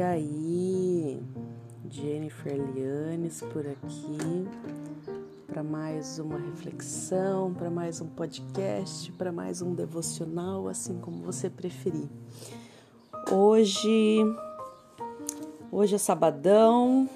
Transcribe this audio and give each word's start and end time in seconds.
E 0.00 0.02
aí, 0.02 1.22
Jennifer 1.90 2.56
Lianes 2.56 3.42
por 3.52 3.66
aqui 3.66 4.48
para 5.46 5.62
mais 5.62 6.18
uma 6.18 6.38
reflexão, 6.38 7.52
para 7.52 7.68
mais 7.68 8.00
um 8.00 8.06
podcast, 8.06 9.12
para 9.12 9.30
mais 9.30 9.60
um 9.60 9.74
devocional, 9.74 10.68
assim 10.68 10.98
como 11.00 11.22
você 11.22 11.50
preferir. 11.50 12.08
Hoje, 13.30 14.20
hoje 15.70 15.96
é 15.96 15.98
sabadão, 15.98 17.06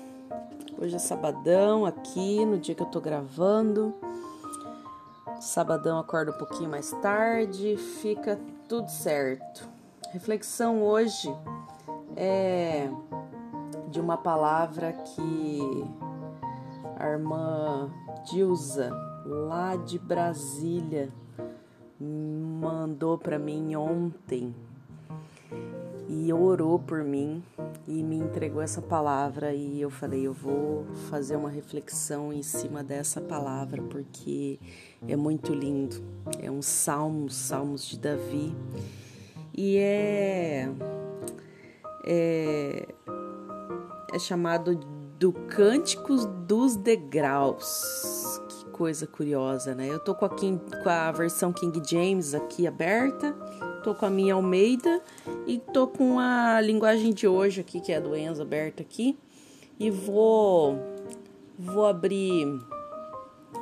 hoje 0.79 0.95
é 0.95 0.99
sabadão 0.99 1.87
aqui 1.87 2.45
no 2.45 2.59
dia 2.59 2.75
que 2.75 2.83
eu 2.83 2.91
tô 2.91 3.01
gravando. 3.01 3.95
Sabadão 5.41 5.99
acorda 5.99 6.33
um 6.33 6.37
pouquinho 6.37 6.69
mais 6.69 6.91
tarde, 7.01 7.79
fica 7.79 8.39
tudo 8.69 8.91
certo. 8.91 9.67
Reflexão 10.13 10.83
hoje 10.83 11.35
é 12.17 12.89
de 13.91 14.01
uma 14.01 14.17
palavra 14.17 14.93
que 14.93 15.85
a 16.97 17.09
irmã 17.09 17.91
Dilza, 18.25 18.91
lá 19.25 19.77
de 19.77 19.99
Brasília, 19.99 21.11
mandou 22.01 23.17
para 23.17 23.39
mim 23.39 23.75
ontem 23.77 24.55
e 26.09 26.33
orou 26.33 26.79
por 26.79 27.03
mim 27.03 27.43
e 27.87 28.03
me 28.03 28.17
entregou 28.17 28.61
essa 28.63 28.81
palavra 28.81 29.53
e 29.53 29.81
eu 29.81 29.91
falei, 29.91 30.27
eu 30.27 30.33
vou 30.33 30.85
fazer 31.11 31.37
uma 31.37 31.51
reflexão 31.51 32.33
em 32.33 32.43
cima 32.43 32.83
dessa 32.83 33.21
palavra 33.21 33.83
porque 33.83 34.59
é 35.07 35.17
muito 35.17 35.53
lindo. 35.53 35.97
É 36.41 36.51
um 36.51 36.63
salmo, 36.63 37.29
salmos 37.31 37.87
de 37.87 37.99
Davi. 37.99 38.55
E 39.57 39.77
é 39.77 40.69
é, 42.05 42.87
é 44.13 44.19
chamado 44.19 44.77
do 45.19 45.33
Cânticos 45.33 46.27
dos 46.47 46.77
Degraus. 46.77 48.41
Que 48.49 48.71
coisa 48.71 49.07
curiosa, 49.07 49.75
né? 49.75 49.89
Eu 49.89 49.99
tô 49.99 50.15
com 50.15 50.25
a, 50.25 50.29
King, 50.29 50.61
com 50.83 50.89
a 50.89 51.11
versão 51.11 51.53
King 51.53 51.81
James 51.89 52.35
aqui 52.35 52.67
aberta, 52.67 53.33
tô 53.83 53.95
com 53.95 54.05
a 54.05 54.11
minha 54.11 54.35
Almeida 54.35 55.01
e 55.47 55.59
tô 55.59 55.87
com 55.87 56.19
a 56.19 56.61
linguagem 56.61 57.13
de 57.13 57.27
hoje 57.27 57.61
aqui, 57.61 57.81
que 57.81 57.93
é 57.93 57.97
a 57.97 58.01
do 58.01 58.15
Enzo 58.15 58.43
aberta 58.43 58.83
aqui, 58.83 59.19
e 59.79 59.91
vou, 59.91 60.79
vou 61.59 61.87
abrir 61.87 62.47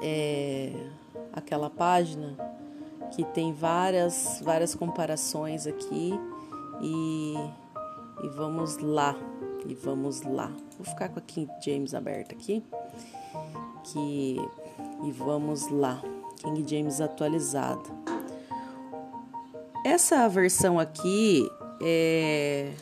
é, 0.02 0.72
aquela 1.32 1.70
página 1.70 2.36
que 3.14 3.24
tem 3.24 3.52
várias, 3.52 4.40
várias 4.42 4.74
comparações 4.74 5.66
aqui 5.66 6.12
e 6.80 7.34
e 8.22 8.28
vamos 8.28 8.78
lá, 8.78 9.16
e 9.66 9.74
vamos 9.74 10.22
lá. 10.22 10.50
Vou 10.76 10.86
ficar 10.86 11.08
com 11.08 11.18
a 11.18 11.22
King 11.22 11.50
James 11.64 11.94
aberta 11.94 12.34
aqui. 12.34 12.62
Que 13.84 14.36
e 15.04 15.10
vamos 15.12 15.68
lá. 15.68 16.02
King 16.36 16.64
James 16.68 17.00
atualizada. 17.00 17.82
Essa 19.84 20.28
versão 20.28 20.78
aqui 20.78 21.48
é 21.82 22.72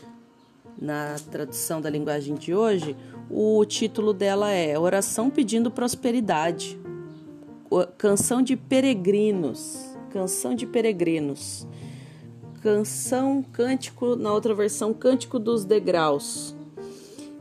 na 0.80 1.16
tradução 1.30 1.80
da 1.80 1.90
linguagem 1.90 2.34
de 2.34 2.54
hoje, 2.54 2.96
o 3.28 3.62
título 3.66 4.14
dela 4.14 4.50
é 4.50 4.78
Oração 4.78 5.28
pedindo 5.28 5.70
prosperidade. 5.70 6.80
Canção 7.98 8.40
de 8.40 8.56
peregrinos. 8.56 9.94
Canção 10.10 10.54
de 10.54 10.66
peregrinos 10.66 11.66
canção, 12.60 13.44
cântico, 13.52 14.16
na 14.16 14.32
outra 14.32 14.54
versão, 14.54 14.92
cântico 14.92 15.38
dos 15.38 15.64
degraus. 15.64 16.54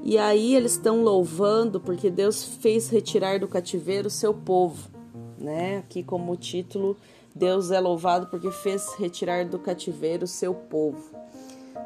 E 0.02 0.18
aí 0.18 0.56
eles 0.56 0.72
estão 0.74 1.04
louvando 1.04 1.80
porque 1.80 2.10
Deus 2.10 2.44
fez 2.44 2.90
retirar 2.90 3.40
do 3.40 3.48
cativeiro 3.48 4.10
seu 4.10 4.34
povo, 4.34 4.90
né? 5.38 5.78
Aqui 5.80 6.02
como 6.02 6.36
título, 6.38 6.96
Deus 7.36 7.70
é 7.72 7.80
louvado 7.80 8.28
porque 8.28 8.52
fez 8.52 8.94
retirar 8.96 9.46
do 9.46 9.60
cativeiro 9.60 10.26
seu 10.26 10.54
povo. 10.54 11.12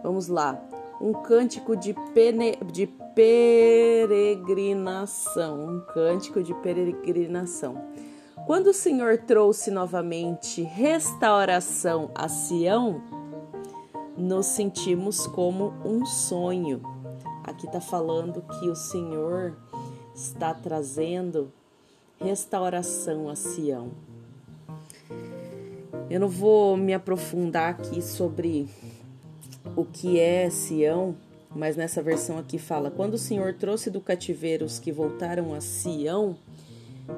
Vamos 0.03 0.27
lá. 0.27 0.63
Um 1.01 1.11
cântico 1.11 1.75
de, 1.75 1.95
pene, 2.13 2.55
de 2.71 2.85
peregrinação, 3.15 5.65
um 5.65 5.79
cântico 5.93 6.43
de 6.43 6.53
peregrinação. 6.55 7.81
Quando 8.45 8.67
o 8.67 8.73
Senhor 8.73 9.19
trouxe 9.19 9.71
novamente 9.71 10.61
restauração 10.61 12.11
a 12.13 12.27
Sião, 12.27 13.01
nos 14.17 14.45
sentimos 14.47 15.27
como 15.27 15.73
um 15.85 16.05
sonho. 16.05 16.81
Aqui 17.43 17.65
está 17.65 17.81
falando 17.81 18.41
que 18.41 18.69
o 18.69 18.75
Senhor 18.75 19.55
está 20.15 20.53
trazendo 20.53 21.51
restauração 22.19 23.27
a 23.27 23.35
Sião. 23.35 23.91
Eu 26.09 26.19
não 26.19 26.29
vou 26.29 26.77
me 26.77 26.93
aprofundar 26.93 27.71
aqui 27.71 28.01
sobre 28.01 28.67
o 29.75 29.83
que 29.83 30.19
é 30.19 30.49
Sião, 30.49 31.15
mas 31.55 31.75
nessa 31.75 32.01
versão 32.01 32.37
aqui 32.37 32.57
fala: 32.57 32.91
quando 32.91 33.15
o 33.15 33.17
Senhor 33.17 33.53
trouxe 33.55 33.89
do 33.89 33.99
cativeiro 33.99 34.65
os 34.65 34.79
que 34.79 34.91
voltaram 34.91 35.53
a 35.53 35.61
Sião, 35.61 36.37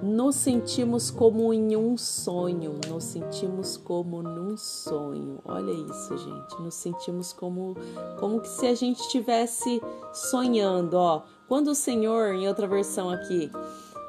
nos 0.01 0.35
sentimos 0.35 1.11
como 1.11 1.53
em 1.53 1.75
um 1.75 1.97
sonho, 1.97 2.79
nos 2.87 3.03
sentimos 3.03 3.77
como 3.77 4.21
num 4.23 4.57
sonho. 4.57 5.39
Olha 5.45 5.71
isso, 5.71 6.17
gente. 6.17 6.61
Nos 6.61 6.75
sentimos 6.75 7.31
como 7.31 7.75
como 8.19 8.41
que 8.41 8.47
se 8.47 8.65
a 8.65 8.73
gente 8.73 9.01
estivesse 9.01 9.81
sonhando, 10.13 10.95
ó. 10.95 11.23
Quando 11.47 11.67
o 11.69 11.75
Senhor, 11.75 12.33
em 12.33 12.47
outra 12.47 12.67
versão 12.67 13.09
aqui, 13.09 13.51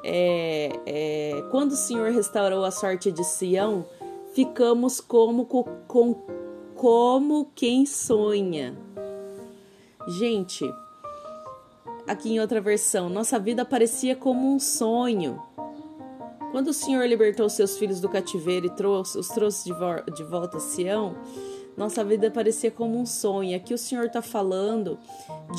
é, 0.03 0.79
é, 0.85 1.41
quando 1.51 1.71
o 1.71 1.75
Senhor 1.75 2.11
restaurou 2.11 2.65
a 2.65 2.71
sorte 2.71 3.11
de 3.11 3.23
Sião, 3.23 3.85
ficamos 4.33 4.99
como 4.99 5.45
com, 5.45 6.15
como 6.75 7.51
quem 7.53 7.85
sonha. 7.85 8.75
Gente, 10.07 10.63
aqui 12.07 12.33
em 12.33 12.39
outra 12.39 12.61
versão, 12.61 13.09
nossa 13.09 13.37
vida 13.37 13.65
parecia 13.65 14.15
como 14.15 14.51
um 14.51 14.59
sonho. 14.59 15.39
Quando 16.51 16.69
o 16.69 16.73
Senhor 16.73 17.05
libertou 17.05 17.49
seus 17.49 17.77
filhos 17.77 17.99
do 17.99 18.09
cativeiro 18.09 18.65
e 18.65 18.69
trouxe, 18.69 19.17
os 19.17 19.27
trouxe 19.27 19.65
de, 19.65 19.73
vo 19.73 20.01
de 20.15 20.23
volta 20.23 20.57
a 20.57 20.59
Sião, 20.59 21.15
nossa 21.77 22.03
vida 22.03 22.31
parecia 22.31 22.71
como 22.71 22.99
um 22.99 23.05
sonho. 23.05 23.55
Aqui 23.55 23.71
o 23.71 23.77
Senhor 23.77 24.05
está 24.05 24.19
falando 24.19 24.97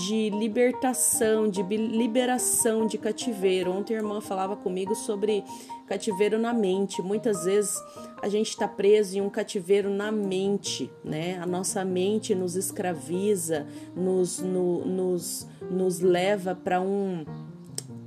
de 0.05 0.31
libertação, 0.31 1.49
de 1.49 1.63
liberação 1.63 2.89
de 2.89 2.99
cativeiro. 2.99 3.71
Ontem 3.71 3.95
a 3.95 3.99
irmã 3.99 4.21
falava 4.21 4.57
comigo 4.57 4.97
sobre 4.97 5.45
cativeiro 5.87 6.37
na 6.37 6.53
mente. 6.53 7.01
Muitas 7.01 7.45
vezes 7.45 7.81
a 8.21 8.29
gente 8.29 8.49
está 8.49 8.67
preso 8.67 9.17
em 9.17 9.21
um 9.21 9.31
cativeiro 9.31 9.91
na 9.91 10.11
mente, 10.11 10.91
né? 11.05 11.39
A 11.41 11.47
nossa 11.47 11.85
mente 11.85 12.35
nos 12.35 12.57
escraviza, 12.57 13.65
nos, 13.95 14.41
no, 14.41 14.85
nos, 14.85 15.47
nos 15.71 16.01
leva 16.01 16.53
para 16.53 16.81
um 16.81 17.25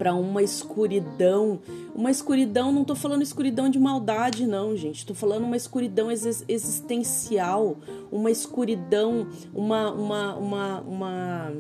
para 0.01 0.16
uma 0.16 0.41
escuridão. 0.41 1.59
Uma 1.94 2.09
escuridão, 2.09 2.72
não 2.72 2.81
estou 2.81 2.95
falando 2.95 3.22
escuridão 3.22 3.69
de 3.69 3.78
maldade, 3.78 4.47
não, 4.47 4.75
gente. 4.75 4.97
Estou 4.97 5.16
falando 5.16 5.44
uma 5.44 5.56
escuridão 5.56 6.09
ex 6.09 6.44
existencial, 6.47 7.78
uma 8.11 8.31
escuridão, 8.31 9.28
uma, 9.53 9.91
uma, 9.91 10.35
uma, 10.38 10.81
uma, 10.81 11.53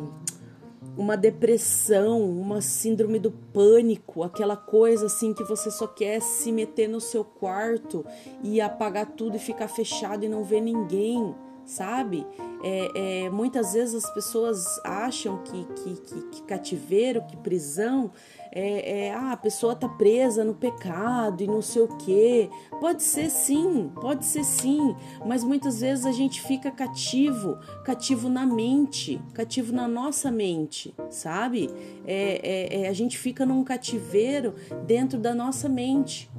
uma 0.97 1.15
depressão, 1.15 2.19
uma 2.19 2.61
síndrome 2.61 3.19
do 3.19 3.29
pânico, 3.29 4.23
aquela 4.23 4.57
coisa 4.57 5.05
assim 5.05 5.35
que 5.35 5.43
você 5.43 5.69
só 5.69 5.85
quer 5.85 6.19
se 6.19 6.51
meter 6.51 6.89
no 6.89 6.99
seu 6.99 7.23
quarto 7.23 8.03
e 8.43 8.59
apagar 8.59 9.05
tudo 9.05 9.35
e 9.35 9.39
ficar 9.39 9.67
fechado 9.67 10.25
e 10.25 10.27
não 10.27 10.43
ver 10.43 10.61
ninguém 10.61 11.35
sabe? 11.65 12.25
É, 12.63 13.23
é, 13.23 13.29
muitas 13.29 13.73
vezes 13.73 14.05
as 14.05 14.13
pessoas 14.13 14.79
acham 14.83 15.41
que, 15.43 15.65
que, 15.75 15.95
que, 15.95 16.21
que 16.29 16.43
cativeiro, 16.43 17.23
que 17.23 17.35
prisão, 17.37 18.11
é, 18.51 19.05
é, 19.07 19.13
ah, 19.13 19.31
a 19.31 19.37
pessoa 19.37 19.75
tá 19.75 19.87
presa 19.87 20.43
no 20.43 20.53
pecado 20.53 21.41
e 21.41 21.47
não 21.47 21.61
sei 21.61 21.81
o 21.81 21.87
quê. 21.97 22.49
Pode 22.79 23.01
ser 23.01 23.29
sim, 23.29 23.89
pode 24.01 24.25
ser 24.25 24.43
sim, 24.43 24.95
mas 25.25 25.43
muitas 25.43 25.79
vezes 25.81 26.05
a 26.05 26.11
gente 26.11 26.41
fica 26.41 26.69
cativo, 26.69 27.57
cativo 27.83 28.29
na 28.29 28.45
mente, 28.45 29.21
cativo 29.33 29.73
na 29.73 29.87
nossa 29.87 30.29
mente, 30.29 30.93
sabe? 31.09 31.69
É, 32.05 32.41
é, 32.43 32.81
é 32.83 32.89
a 32.89 32.93
gente 32.93 33.17
fica 33.17 33.45
num 33.45 33.63
cativeiro 33.63 34.53
dentro 34.85 35.17
da 35.17 35.33
nossa 35.33 35.69
mente. 35.69 36.29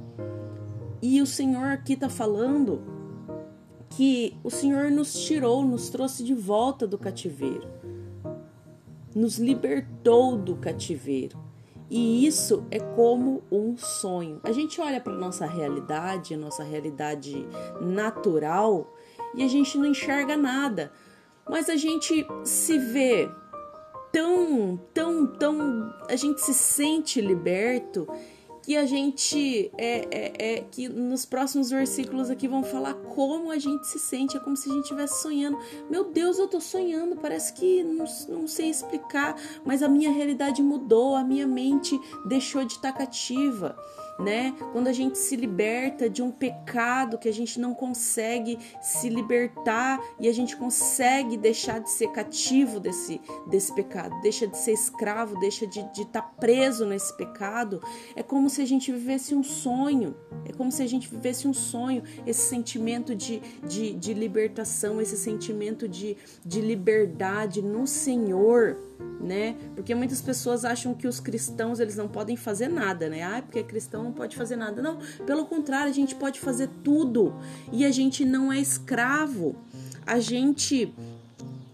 E 1.01 1.21
o 1.21 1.25
Senhor 1.25 1.65
aqui 1.65 1.97
tá 1.97 2.07
falando 2.07 2.92
que 3.95 4.35
o 4.43 4.49
Senhor 4.49 4.89
nos 4.89 5.13
tirou, 5.25 5.63
nos 5.63 5.89
trouxe 5.89 6.23
de 6.23 6.33
volta 6.33 6.87
do 6.87 6.97
cativeiro, 6.97 7.67
nos 9.15 9.37
libertou 9.37 10.37
do 10.37 10.55
cativeiro. 10.55 11.37
E 11.89 12.25
isso 12.25 12.65
é 12.71 12.79
como 12.79 13.43
um 13.51 13.77
sonho. 13.77 14.39
A 14.43 14.51
gente 14.51 14.81
olha 14.81 14.99
para 14.99 15.13
nossa 15.13 15.45
realidade, 15.45 16.35
nossa 16.35 16.63
realidade 16.63 17.47
natural, 17.79 18.91
e 19.35 19.43
a 19.43 19.47
gente 19.47 19.77
não 19.77 19.85
enxerga 19.85 20.35
nada. 20.35 20.91
Mas 21.47 21.69
a 21.69 21.75
gente 21.75 22.25
se 22.43 22.79
vê 22.79 23.29
tão, 24.11 24.79
tão, 24.93 25.27
tão. 25.27 25.93
A 26.09 26.15
gente 26.15 26.41
se 26.41 26.53
sente 26.53 27.21
liberto 27.21 28.07
que 28.63 28.77
a 28.77 28.85
gente 28.85 29.69
é, 29.77 30.07
é, 30.09 30.53
é, 30.53 30.65
que 30.71 30.87
nos 30.87 31.25
próximos 31.25 31.69
versículos 31.69 32.29
aqui 32.29 32.47
vão 32.47 32.63
falar 32.63 32.93
como 32.93 33.51
a 33.51 33.57
gente 33.57 33.85
se 33.85 33.99
sente, 33.99 34.37
é 34.37 34.39
como 34.39 34.55
se 34.55 34.69
a 34.69 34.73
gente 34.73 34.83
estivesse 34.83 35.21
sonhando. 35.21 35.59
Meu 35.89 36.05
Deus, 36.05 36.39
eu 36.39 36.47
tô 36.47 36.61
sonhando, 36.61 37.17
parece 37.17 37.53
que 37.53 37.83
não, 37.83 38.05
não 38.29 38.47
sei 38.47 38.69
explicar, 38.69 39.35
mas 39.65 39.83
a 39.83 39.89
minha 39.89 40.11
realidade 40.11 40.63
mudou, 40.63 41.15
a 41.15 41.23
minha 41.23 41.45
mente 41.45 41.99
deixou 42.25 42.63
de 42.63 42.73
estar 42.73 42.93
cativa 42.93 43.75
né? 44.19 44.55
Quando 44.71 44.87
a 44.87 44.93
gente 44.93 45.17
se 45.17 45.35
liberta 45.35 46.09
de 46.09 46.21
um 46.21 46.31
pecado 46.31 47.17
que 47.17 47.27
a 47.27 47.33
gente 47.33 47.59
não 47.59 47.73
consegue 47.73 48.57
se 48.81 49.09
libertar 49.09 49.99
e 50.19 50.27
a 50.27 50.33
gente 50.33 50.55
consegue 50.55 51.37
deixar 51.37 51.79
de 51.79 51.89
ser 51.89 52.09
cativo 52.11 52.79
desse, 52.79 53.19
desse 53.47 53.73
pecado, 53.73 54.19
deixa 54.21 54.47
de 54.47 54.57
ser 54.57 54.73
escravo, 54.73 55.39
deixa 55.39 55.65
de 55.65 55.79
estar 55.79 55.93
de 55.93 56.05
tá 56.05 56.21
preso 56.21 56.85
nesse 56.85 57.15
pecado, 57.15 57.81
é 58.15 58.23
como 58.23 58.49
se 58.49 58.61
a 58.61 58.65
gente 58.65 58.91
vivesse 58.91 59.33
um 59.33 59.43
sonho, 59.43 60.15
é 60.45 60.51
como 60.51 60.71
se 60.71 60.83
a 60.83 60.87
gente 60.87 61.09
vivesse 61.09 61.47
um 61.47 61.53
sonho, 61.53 62.03
esse 62.25 62.41
sentimento 62.49 63.15
de, 63.15 63.41
de, 63.67 63.93
de 63.93 64.13
libertação, 64.13 65.01
esse 65.01 65.17
sentimento 65.17 65.87
de, 65.87 66.17
de 66.45 66.61
liberdade 66.61 67.61
no 67.61 67.87
Senhor 67.87 68.77
né? 69.23 69.55
Porque 69.75 69.95
muitas 69.95 70.21
pessoas 70.21 70.65
acham 70.65 70.93
que 70.93 71.07
os 71.07 71.19
cristãos 71.19 71.79
eles 71.79 71.95
não 71.95 72.07
podem 72.07 72.35
fazer 72.35 72.67
nada, 72.67 73.09
né? 73.09 73.23
Ah, 73.23 73.41
porque 73.41 73.63
cristão 73.63 74.02
não 74.03 74.11
pode 74.11 74.35
fazer 74.35 74.55
nada. 74.55 74.81
Não, 74.81 74.99
pelo 75.25 75.45
contrário, 75.45 75.89
a 75.89 75.93
gente 75.93 76.15
pode 76.15 76.39
fazer 76.39 76.69
tudo 76.83 77.33
e 77.71 77.85
a 77.85 77.91
gente 77.91 78.25
não 78.25 78.51
é 78.51 78.59
escravo. 78.59 79.55
A 80.05 80.19
gente, 80.19 80.93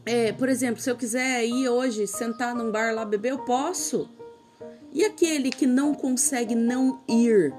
é, 0.06 0.32
por 0.32 0.48
exemplo, 0.50 0.82
se 0.82 0.90
eu 0.90 0.96
quiser 0.96 1.46
ir 1.46 1.68
hoje 1.68 2.06
sentar 2.08 2.56
num 2.56 2.72
bar 2.72 2.94
lá 2.94 3.04
beber, 3.04 3.32
eu 3.32 3.40
posso. 3.40 4.10
E 4.94 5.04
aquele 5.04 5.50
que 5.50 5.68
não 5.68 5.94
consegue 5.94 6.56
não 6.56 7.00
ir? 7.08 7.54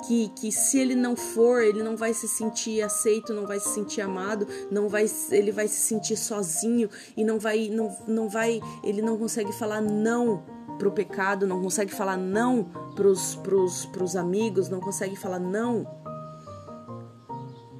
que, 0.00 0.28
que 0.28 0.52
se 0.52 0.78
ele 0.78 0.94
não 0.94 1.14
for, 1.14 1.62
ele 1.62 1.82
não 1.82 1.96
vai 1.96 2.14
se 2.14 2.26
sentir 2.26 2.82
aceito, 2.82 3.32
não 3.32 3.46
vai 3.46 3.60
se 3.60 3.68
sentir 3.68 4.00
amado, 4.00 4.46
não 4.70 4.88
vai, 4.88 5.06
ele 5.30 5.52
vai 5.52 5.68
se 5.68 5.80
sentir 5.80 6.16
sozinho 6.16 6.88
e 7.16 7.24
não 7.24 7.38
vai, 7.38 7.68
não, 7.68 7.96
não 8.06 8.28
vai, 8.28 8.60
ele 8.82 9.02
não 9.02 9.16
consegue 9.16 9.52
falar 9.52 9.80
não 9.80 10.42
pro 10.80 10.90
pecado, 10.90 11.46
não 11.46 11.60
consegue 11.60 11.92
falar 11.94 12.16
não 12.16 12.64
pros, 12.96 13.36
pros, 13.36 13.84
pros 13.84 14.16
amigos, 14.16 14.70
não 14.70 14.80
consegue 14.80 15.14
falar 15.14 15.38
não. 15.38 15.86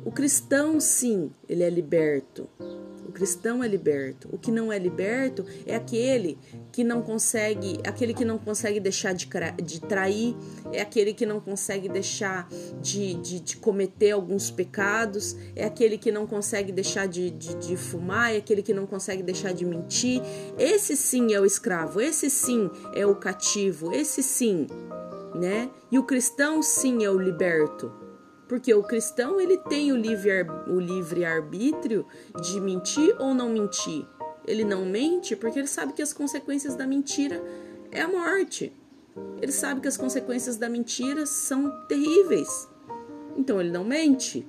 O 0.04 0.12
cristão, 0.12 0.78
sim, 0.78 1.32
ele 1.48 1.62
é 1.62 1.70
liberto. 1.70 2.46
Cristão 3.20 3.62
é 3.62 3.68
liberto. 3.68 4.30
O 4.32 4.38
que 4.38 4.50
não 4.50 4.72
é 4.72 4.78
liberto 4.78 5.44
é 5.66 5.76
aquele 5.76 6.38
que 6.72 6.82
não 6.82 7.02
consegue, 7.02 7.78
aquele 7.86 8.14
que 8.14 8.24
não 8.24 8.38
consegue 8.38 8.80
deixar 8.80 9.12
de, 9.12 9.28
de 9.62 9.78
trair, 9.78 10.34
é 10.72 10.80
aquele 10.80 11.12
que 11.12 11.26
não 11.26 11.38
consegue 11.38 11.86
deixar 11.86 12.48
de, 12.80 13.12
de, 13.12 13.40
de, 13.40 13.56
cometer 13.58 14.12
alguns 14.12 14.50
pecados, 14.50 15.36
é 15.54 15.66
aquele 15.66 15.98
que 15.98 16.10
não 16.10 16.26
consegue 16.26 16.72
deixar 16.72 17.06
de, 17.06 17.30
de, 17.30 17.56
de 17.56 17.76
fumar, 17.76 18.32
é 18.32 18.38
aquele 18.38 18.62
que 18.62 18.72
não 18.72 18.86
consegue 18.86 19.22
deixar 19.22 19.52
de 19.52 19.66
mentir. 19.66 20.22
Esse 20.58 20.96
sim 20.96 21.34
é 21.34 21.38
o 21.38 21.44
escravo, 21.44 22.00
esse 22.00 22.30
sim 22.30 22.70
é 22.94 23.04
o 23.04 23.16
cativo, 23.16 23.92
esse 23.92 24.22
sim, 24.22 24.66
né? 25.34 25.68
E 25.92 25.98
o 25.98 26.04
cristão 26.04 26.62
sim 26.62 27.04
é 27.04 27.10
o 27.10 27.18
liberto. 27.18 27.99
Porque 28.50 28.74
o 28.74 28.82
cristão 28.82 29.40
ele 29.40 29.56
tem 29.56 29.92
o 29.92 29.96
livre, 29.96 30.44
o 30.66 30.80
livre 30.80 31.24
arbítrio 31.24 32.04
de 32.42 32.60
mentir 32.60 33.14
ou 33.20 33.32
não 33.32 33.48
mentir. 33.48 34.04
Ele 34.44 34.64
não 34.64 34.84
mente 34.84 35.36
porque 35.36 35.60
ele 35.60 35.68
sabe 35.68 35.92
que 35.92 36.02
as 36.02 36.12
consequências 36.12 36.74
da 36.74 36.84
mentira 36.84 37.40
é 37.92 38.00
a 38.00 38.08
morte. 38.08 38.72
Ele 39.40 39.52
sabe 39.52 39.80
que 39.80 39.86
as 39.86 39.96
consequências 39.96 40.56
da 40.56 40.68
mentira 40.68 41.26
são 41.26 41.70
terríveis. 41.86 42.68
Então 43.36 43.60
ele 43.60 43.70
não 43.70 43.84
mente 43.84 44.44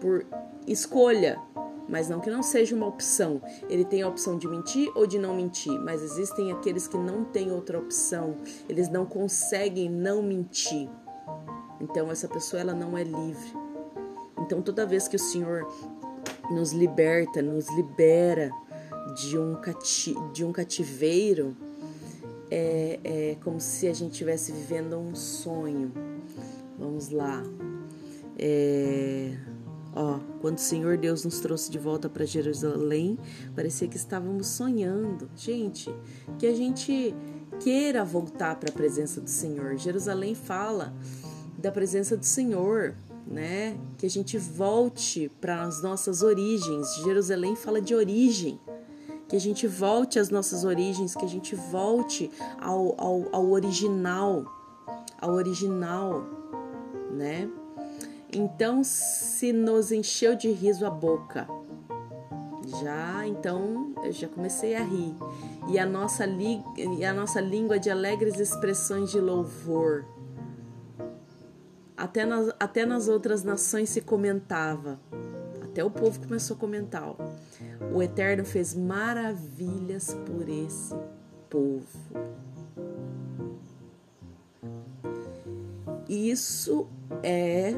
por 0.00 0.26
escolha, 0.66 1.40
mas 1.88 2.08
não 2.08 2.18
que 2.18 2.28
não 2.28 2.42
seja 2.42 2.74
uma 2.74 2.88
opção. 2.88 3.40
Ele 3.70 3.84
tem 3.84 4.02
a 4.02 4.08
opção 4.08 4.36
de 4.36 4.48
mentir 4.48 4.90
ou 4.96 5.06
de 5.06 5.20
não 5.20 5.36
mentir, 5.36 5.78
mas 5.78 6.02
existem 6.02 6.50
aqueles 6.50 6.88
que 6.88 6.98
não 6.98 7.24
têm 7.24 7.52
outra 7.52 7.78
opção. 7.78 8.38
Eles 8.68 8.88
não 8.88 9.06
conseguem 9.06 9.88
não 9.88 10.20
mentir. 10.20 10.90
Então 11.80 12.10
essa 12.10 12.28
pessoa 12.28 12.60
ela 12.60 12.74
não 12.74 12.96
é 12.96 13.04
livre. 13.04 13.52
Então 14.38 14.62
toda 14.62 14.86
vez 14.86 15.08
que 15.08 15.16
o 15.16 15.18
Senhor 15.18 15.66
nos 16.50 16.72
liberta, 16.72 17.42
nos 17.42 17.68
libera 17.74 18.50
de 19.14 19.38
um, 19.38 19.54
cati 19.56 20.14
de 20.32 20.44
um 20.44 20.52
cativeiro, 20.52 21.56
é, 22.50 23.00
é 23.02 23.36
como 23.42 23.60
se 23.60 23.88
a 23.88 23.92
gente 23.92 24.12
estivesse 24.12 24.52
vivendo 24.52 24.96
um 24.96 25.14
sonho. 25.14 25.92
Vamos 26.78 27.10
lá. 27.10 27.42
É, 28.38 29.36
ó, 29.94 30.18
quando 30.40 30.58
o 30.58 30.60
Senhor 30.60 30.96
Deus 30.98 31.24
nos 31.24 31.40
trouxe 31.40 31.70
de 31.70 31.78
volta 31.78 32.08
para 32.08 32.24
Jerusalém, 32.24 33.18
parecia 33.54 33.88
que 33.88 33.96
estávamos 33.96 34.48
sonhando. 34.48 35.28
Gente, 35.36 35.92
que 36.38 36.46
a 36.46 36.54
gente 36.54 37.14
queira 37.60 38.04
voltar 38.04 38.56
para 38.56 38.68
a 38.68 38.72
presença 38.72 39.20
do 39.20 39.30
Senhor. 39.30 39.76
Jerusalém 39.78 40.34
fala 40.34 40.94
da 41.58 41.72
presença 41.72 42.16
do 42.16 42.24
Senhor, 42.24 42.94
né? 43.26 43.76
Que 43.98 44.06
a 44.06 44.10
gente 44.10 44.38
volte 44.38 45.30
para 45.40 45.62
as 45.62 45.82
nossas 45.82 46.22
origens. 46.22 46.94
Jerusalém 46.96 47.56
fala 47.56 47.80
de 47.80 47.94
origem. 47.94 48.60
Que 49.28 49.34
a 49.34 49.40
gente 49.40 49.66
volte 49.66 50.18
às 50.18 50.30
nossas 50.30 50.64
origens, 50.64 51.14
que 51.14 51.24
a 51.24 51.28
gente 51.28 51.56
volte 51.56 52.30
ao, 52.60 52.94
ao, 52.96 53.28
ao 53.32 53.50
original, 53.50 54.44
ao 55.20 55.32
original, 55.32 56.24
né? 57.10 57.50
Então, 58.32 58.84
se 58.84 59.52
nos 59.52 59.90
encheu 59.90 60.36
de 60.36 60.50
riso 60.50 60.86
a 60.86 60.90
boca, 60.90 61.48
já 62.80 63.26
então 63.26 63.92
eu 64.04 64.12
já 64.12 64.28
comecei 64.28 64.76
a 64.76 64.82
rir. 64.84 65.14
E 65.68 65.78
a 65.78 65.86
nossa, 65.86 66.24
li, 66.24 66.62
e 66.76 67.04
a 67.04 67.12
nossa 67.12 67.40
língua 67.40 67.80
de 67.80 67.90
alegres 67.90 68.38
expressões 68.38 69.10
de 69.10 69.20
louvor 69.20 70.04
até 71.96 72.26
nas, 72.26 72.52
até 72.60 72.84
nas 72.84 73.08
outras 73.08 73.42
nações 73.42 73.88
se 73.90 74.00
comentava. 74.00 75.00
Até 75.62 75.82
o 75.82 75.90
povo 75.90 76.20
começou 76.20 76.56
a 76.56 76.60
comentar. 76.60 77.02
Ó. 77.08 77.16
O 77.92 78.02
Eterno 78.02 78.44
fez 78.44 78.74
maravilhas 78.74 80.14
por 80.26 80.48
esse 80.48 80.94
povo. 81.48 81.86
Isso 86.08 86.86
é 87.22 87.74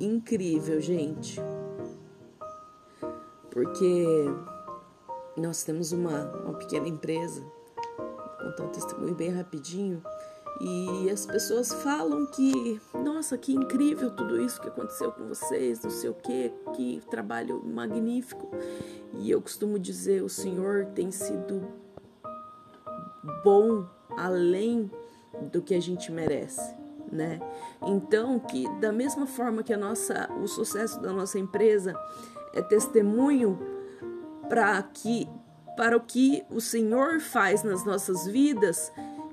incrível, 0.00 0.80
gente. 0.80 1.40
Porque 3.50 4.06
nós 5.36 5.64
temos 5.64 5.92
uma, 5.92 6.24
uma 6.44 6.54
pequena 6.54 6.88
empresa. 6.88 7.42
Vou 7.96 8.50
contar 8.50 8.64
um 8.64 8.68
testemunho 8.68 9.14
bem 9.14 9.30
rapidinho 9.30 10.02
e 10.62 11.10
as 11.10 11.26
pessoas 11.26 11.72
falam 11.82 12.24
que, 12.26 12.80
nossa, 12.94 13.36
que 13.36 13.52
incrível 13.52 14.12
tudo 14.12 14.40
isso 14.40 14.60
que 14.60 14.68
aconteceu 14.68 15.10
com 15.10 15.26
vocês, 15.26 15.82
não 15.82 15.90
sei 15.90 16.08
o 16.08 16.14
que, 16.14 16.52
que 16.76 17.00
trabalho 17.10 17.60
magnífico. 17.64 18.48
E 19.14 19.28
eu 19.28 19.42
costumo 19.42 19.76
dizer, 19.76 20.22
o 20.22 20.28
Senhor 20.28 20.86
tem 20.94 21.10
sido 21.10 21.66
bom 23.42 23.84
além 24.16 24.88
do 25.50 25.60
que 25.60 25.74
a 25.74 25.80
gente 25.80 26.12
merece, 26.12 26.76
né? 27.10 27.40
Então, 27.84 28.38
que 28.38 28.68
da 28.78 28.92
mesma 28.92 29.26
forma 29.26 29.64
que 29.64 29.72
a 29.72 29.76
nossa, 29.76 30.30
o 30.40 30.46
sucesso 30.46 31.00
da 31.00 31.12
nossa 31.12 31.40
empresa 31.40 31.92
é 32.54 32.62
testemunho 32.62 33.58
para 34.48 34.80
que 34.80 35.28
para 35.76 35.96
o 35.96 36.00
que 36.00 36.44
o 36.50 36.60
Senhor 36.60 37.18
faz 37.18 37.62
nas 37.62 37.82
nossas 37.82 38.26
vidas, 38.26 38.92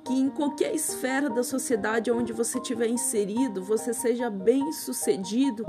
que 0.10 0.14
em 0.16 0.28
qualquer 0.28 0.74
esfera 0.74 1.30
da 1.30 1.44
sociedade 1.44 2.10
onde 2.10 2.34
você 2.34 2.58
estiver 2.58 2.88
inserido, 2.88 3.64
você 3.64 3.94
seja 3.94 4.28
bem 4.28 4.72
sucedido 4.72 5.64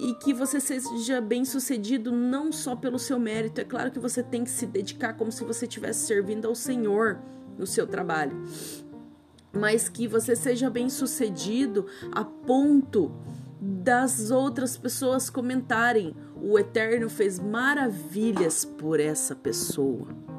e 0.00 0.12
que 0.14 0.34
você 0.34 0.58
seja 0.58 1.20
bem 1.20 1.44
sucedido 1.44 2.10
não 2.10 2.50
só 2.50 2.74
pelo 2.74 2.98
seu 2.98 3.16
mérito. 3.16 3.60
É 3.60 3.64
claro 3.64 3.92
que 3.92 4.00
você 4.00 4.24
tem 4.24 4.42
que 4.42 4.50
se 4.50 4.66
dedicar 4.66 5.12
como 5.12 5.30
se 5.30 5.44
você 5.44 5.66
estivesse 5.66 6.04
servindo 6.04 6.48
ao 6.48 6.54
Senhor 6.56 7.20
no 7.56 7.64
seu 7.64 7.86
trabalho, 7.86 8.42
mas 9.52 9.88
que 9.88 10.08
você 10.08 10.34
seja 10.34 10.68
bem 10.68 10.90
sucedido 10.90 11.86
a 12.10 12.24
ponto 12.24 13.14
das 13.60 14.32
outras 14.32 14.76
pessoas 14.76 15.30
comentarem: 15.30 16.12
o 16.34 16.58
Eterno 16.58 17.08
fez 17.08 17.38
maravilhas 17.38 18.64
por 18.64 18.98
essa 18.98 19.36
pessoa 19.36 20.35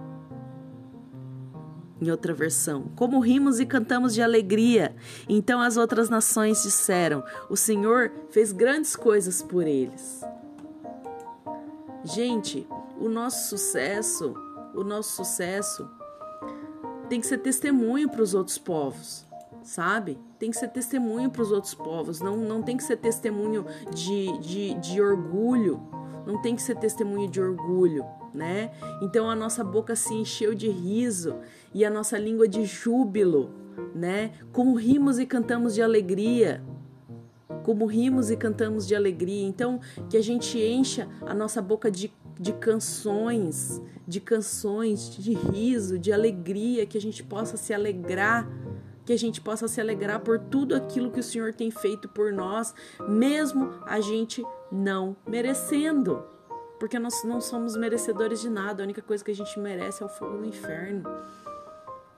em 2.02 2.12
outra 2.12 2.34
versão. 2.34 2.92
Como 2.96 3.20
rimos 3.20 3.60
e 3.60 3.66
cantamos 3.66 4.14
de 4.14 4.22
alegria. 4.22 4.96
Então 5.28 5.62
as 5.62 5.78
outras 5.78 6.10
nações 6.10 6.64
disseram: 6.64 7.24
O 7.50 7.56
Senhor 7.56 8.12
fez 8.30 8.52
grandes 8.52 8.96
coisas 8.96 9.42
por 9.42 9.68
eles. 9.68 10.22
Gente, 12.04 12.68
o 13.00 13.10
nosso 13.10 13.50
sucesso, 13.50 14.34
o 14.74 14.84
nosso 14.84 15.16
sucesso 15.18 15.90
tem 17.10 17.20
que 17.20 17.28
ser 17.28 17.40
testemunho 17.40 18.10
para 18.10 18.22
os 18.22 18.34
outros 18.34 18.58
povos, 18.58 19.26
sabe? 19.64 20.20
Tem 20.40 20.52
que 20.52 20.58
ser 20.58 20.70
testemunho 20.70 21.30
para 21.30 21.42
os 21.42 21.52
outros 21.52 21.74
povos, 21.74 22.22
não, 22.22 22.38
não 22.38 22.62
tem 22.62 22.78
que 22.78 22.84
ser 22.84 22.98
testemunho 22.98 23.66
de, 23.94 24.38
de, 24.40 24.74
de 24.76 25.02
orgulho, 25.02 25.82
não 26.28 26.42
tem 26.42 26.56
que 26.56 26.62
ser 26.62 26.76
testemunho 26.76 27.30
de 27.30 27.40
orgulho, 27.40 28.06
né? 28.34 28.72
Então 29.02 29.30
a 29.30 29.36
nossa 29.36 29.64
boca 29.64 29.96
se 29.96 30.14
encheu 30.14 30.54
de 30.54 30.70
riso 30.70 31.38
e 31.74 31.86
a 31.86 31.90
nossa 31.90 32.18
língua 32.18 32.48
de 32.48 32.66
júbilo, 32.66 33.50
né? 33.96 34.32
Como 34.52 34.76
rimos 34.76 35.18
e 35.20 35.26
cantamos 35.26 35.74
de 35.74 35.82
alegria. 35.82 36.62
Como 37.64 37.86
rimos 37.86 38.30
e 38.30 38.36
cantamos 38.36 38.86
de 38.86 38.94
alegria. 38.94 39.48
Então, 39.48 39.80
que 40.10 40.18
a 40.18 40.22
gente 40.22 40.60
encha 40.60 41.08
a 41.26 41.34
nossa 41.34 41.62
boca 41.62 41.90
de, 41.90 42.14
de 42.40 42.52
canções, 42.54 43.82
de 44.06 44.20
canções, 44.20 45.10
de 45.18 45.34
riso, 45.34 45.98
de 45.98 46.12
alegria, 46.12 46.86
que 46.86 46.98
a 46.98 47.02
gente 47.02 47.24
possa 47.24 47.56
se 47.56 47.74
alegrar 47.74 48.50
que 49.08 49.14
a 49.14 49.18
gente 49.18 49.40
possa 49.40 49.70
se 49.70 49.80
alegrar 49.80 50.20
por 50.20 50.38
tudo 50.38 50.76
aquilo 50.76 51.10
que 51.10 51.22
o 51.22 51.24
Senhor 51.24 51.54
tem 51.54 51.72
feito 51.72 52.10
por 52.10 52.34
nós, 52.34 52.76
mesmo 53.08 53.74
a 53.86 54.02
gente 54.02 54.46
não 54.70 55.16
merecendo. 55.26 56.26
Porque 56.78 57.00
nós 57.00 57.24
não 57.24 57.40
somos 57.40 57.78
merecedores 57.78 58.42
de 58.42 58.50
nada, 58.50 58.84
a 58.84 58.86
única 58.86 59.02
coisa 59.02 59.24
que 59.24 59.32
a 59.32 59.34
gente 59.34 59.58
merece 59.62 60.04
é 60.04 60.06
o 60.06 60.10
fogo 60.10 60.40
do 60.40 60.46
inferno. 60.46 61.10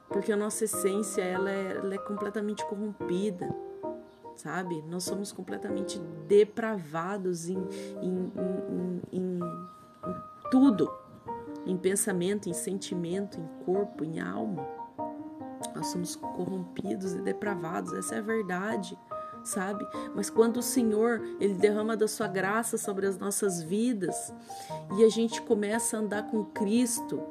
Porque 0.08 0.32
a 0.32 0.36
nossa 0.36 0.64
essência 0.64 1.22
ela 1.22 1.52
é, 1.52 1.78
ela 1.78 1.94
é 1.94 2.00
completamente 2.00 2.66
corrompida, 2.66 3.56
sabe? 4.36 4.82
Nós 4.90 5.04
somos 5.04 5.32
completamente 5.32 6.00
depravados 6.28 7.48
em, 7.48 7.68
em, 8.02 8.34
em, 9.12 9.14
em 9.14 9.40
tudo, 10.50 10.92
em 11.68 11.78
pensamento, 11.78 12.50
em 12.50 12.54
sentimento, 12.54 13.40
em 13.40 13.64
corpo, 13.64 14.04
em 14.04 14.20
alma. 14.20 14.79
Nós 15.76 15.88
somos 15.88 16.16
corrompidos 16.16 17.14
e 17.14 17.22
depravados, 17.22 17.94
essa 17.94 18.16
é 18.16 18.18
a 18.20 18.22
verdade, 18.22 18.98
sabe? 19.44 19.86
Mas 20.16 20.30
quando 20.30 20.58
o 20.58 20.64
Senhor, 20.64 21.22
ele 21.40 21.54
derrama 21.54 21.96
da 21.96 22.08
sua 22.08 22.28
graça 22.28 22.78
sobre 22.78 23.06
as 23.06 23.18
nossas 23.18 23.62
vidas 23.62 24.34
e 24.98 25.04
a 25.04 25.10
gente 25.10 25.42
começa 25.42 25.98
a 25.98 26.00
andar 26.00 26.24
com 26.24 26.46
Cristo, 26.46 27.22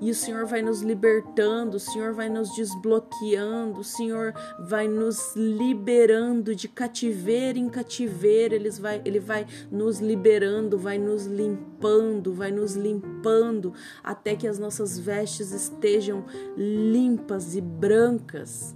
e 0.00 0.10
o 0.10 0.14
Senhor 0.14 0.46
vai 0.46 0.62
nos 0.62 0.80
libertando, 0.80 1.76
o 1.76 1.80
Senhor 1.80 2.14
vai 2.14 2.28
nos 2.28 2.54
desbloqueando, 2.54 3.80
o 3.80 3.84
Senhor 3.84 4.32
vai 4.58 4.88
nos 4.88 5.34
liberando 5.36 6.54
de 6.54 6.68
cativeiro 6.68 7.58
em 7.58 7.68
cativeiro, 7.68 8.54
ele 8.54 8.70
vai, 8.70 9.02
ele 9.04 9.20
vai 9.20 9.46
nos 9.70 10.00
liberando, 10.00 10.78
vai 10.78 10.96
nos 10.96 11.26
limpando, 11.26 12.32
vai 12.32 12.50
nos 12.50 12.74
limpando 12.74 13.74
até 14.02 14.34
que 14.34 14.48
as 14.48 14.58
nossas 14.58 14.98
vestes 14.98 15.52
estejam 15.52 16.24
limpas 16.56 17.54
e 17.54 17.60
brancas. 17.60 18.74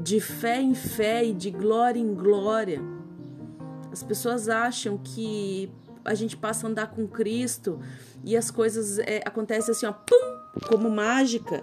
De 0.00 0.20
fé 0.20 0.60
em 0.60 0.74
fé 0.74 1.24
e 1.24 1.34
de 1.34 1.50
glória 1.50 2.00
em 2.00 2.14
glória. 2.14 2.80
As 3.92 4.02
pessoas 4.02 4.48
acham 4.48 4.96
que 4.96 5.70
a 6.08 6.14
gente 6.14 6.36
passa 6.36 6.66
a 6.66 6.70
andar 6.70 6.86
com 6.88 7.06
Cristo 7.06 7.78
e 8.24 8.36
as 8.36 8.50
coisas 8.50 8.98
é, 8.98 9.20
acontecem 9.24 9.72
assim, 9.72 9.86
ó, 9.86 9.92
pum, 9.92 10.60
como 10.66 10.90
mágica. 10.90 11.62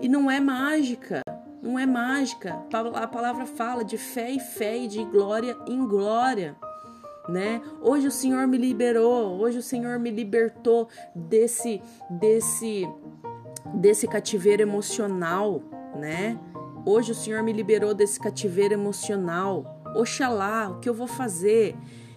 E 0.00 0.08
não 0.08 0.30
é 0.30 0.40
mágica, 0.40 1.20
não 1.62 1.78
é 1.78 1.84
mágica. 1.84 2.58
A 2.94 3.06
palavra 3.06 3.44
fala 3.46 3.84
de 3.84 3.98
fé 3.98 4.30
e 4.30 4.40
fé 4.40 4.76
e 4.76 4.88
de 4.88 5.04
glória 5.04 5.56
em 5.66 5.86
glória. 5.86 6.56
Né? 7.28 7.60
Hoje 7.82 8.06
o 8.06 8.10
Senhor 8.10 8.46
me 8.46 8.56
liberou, 8.56 9.38
hoje 9.40 9.58
o 9.58 9.62
Senhor 9.62 9.98
me 9.98 10.10
libertou 10.10 10.88
desse 11.14 11.82
desse 12.08 12.88
desse 13.74 14.06
cativeiro 14.06 14.62
emocional, 14.62 15.60
né? 15.96 16.38
Hoje 16.84 17.10
o 17.10 17.14
Senhor 17.16 17.42
me 17.42 17.52
liberou 17.52 17.92
desse 17.92 18.20
cativeiro 18.20 18.74
emocional. 18.74 19.82
Oxalá, 19.96 20.70
o 20.70 20.78
que 20.78 20.88
eu 20.88 20.94
vou 20.94 21.08
fazer? 21.08 21.76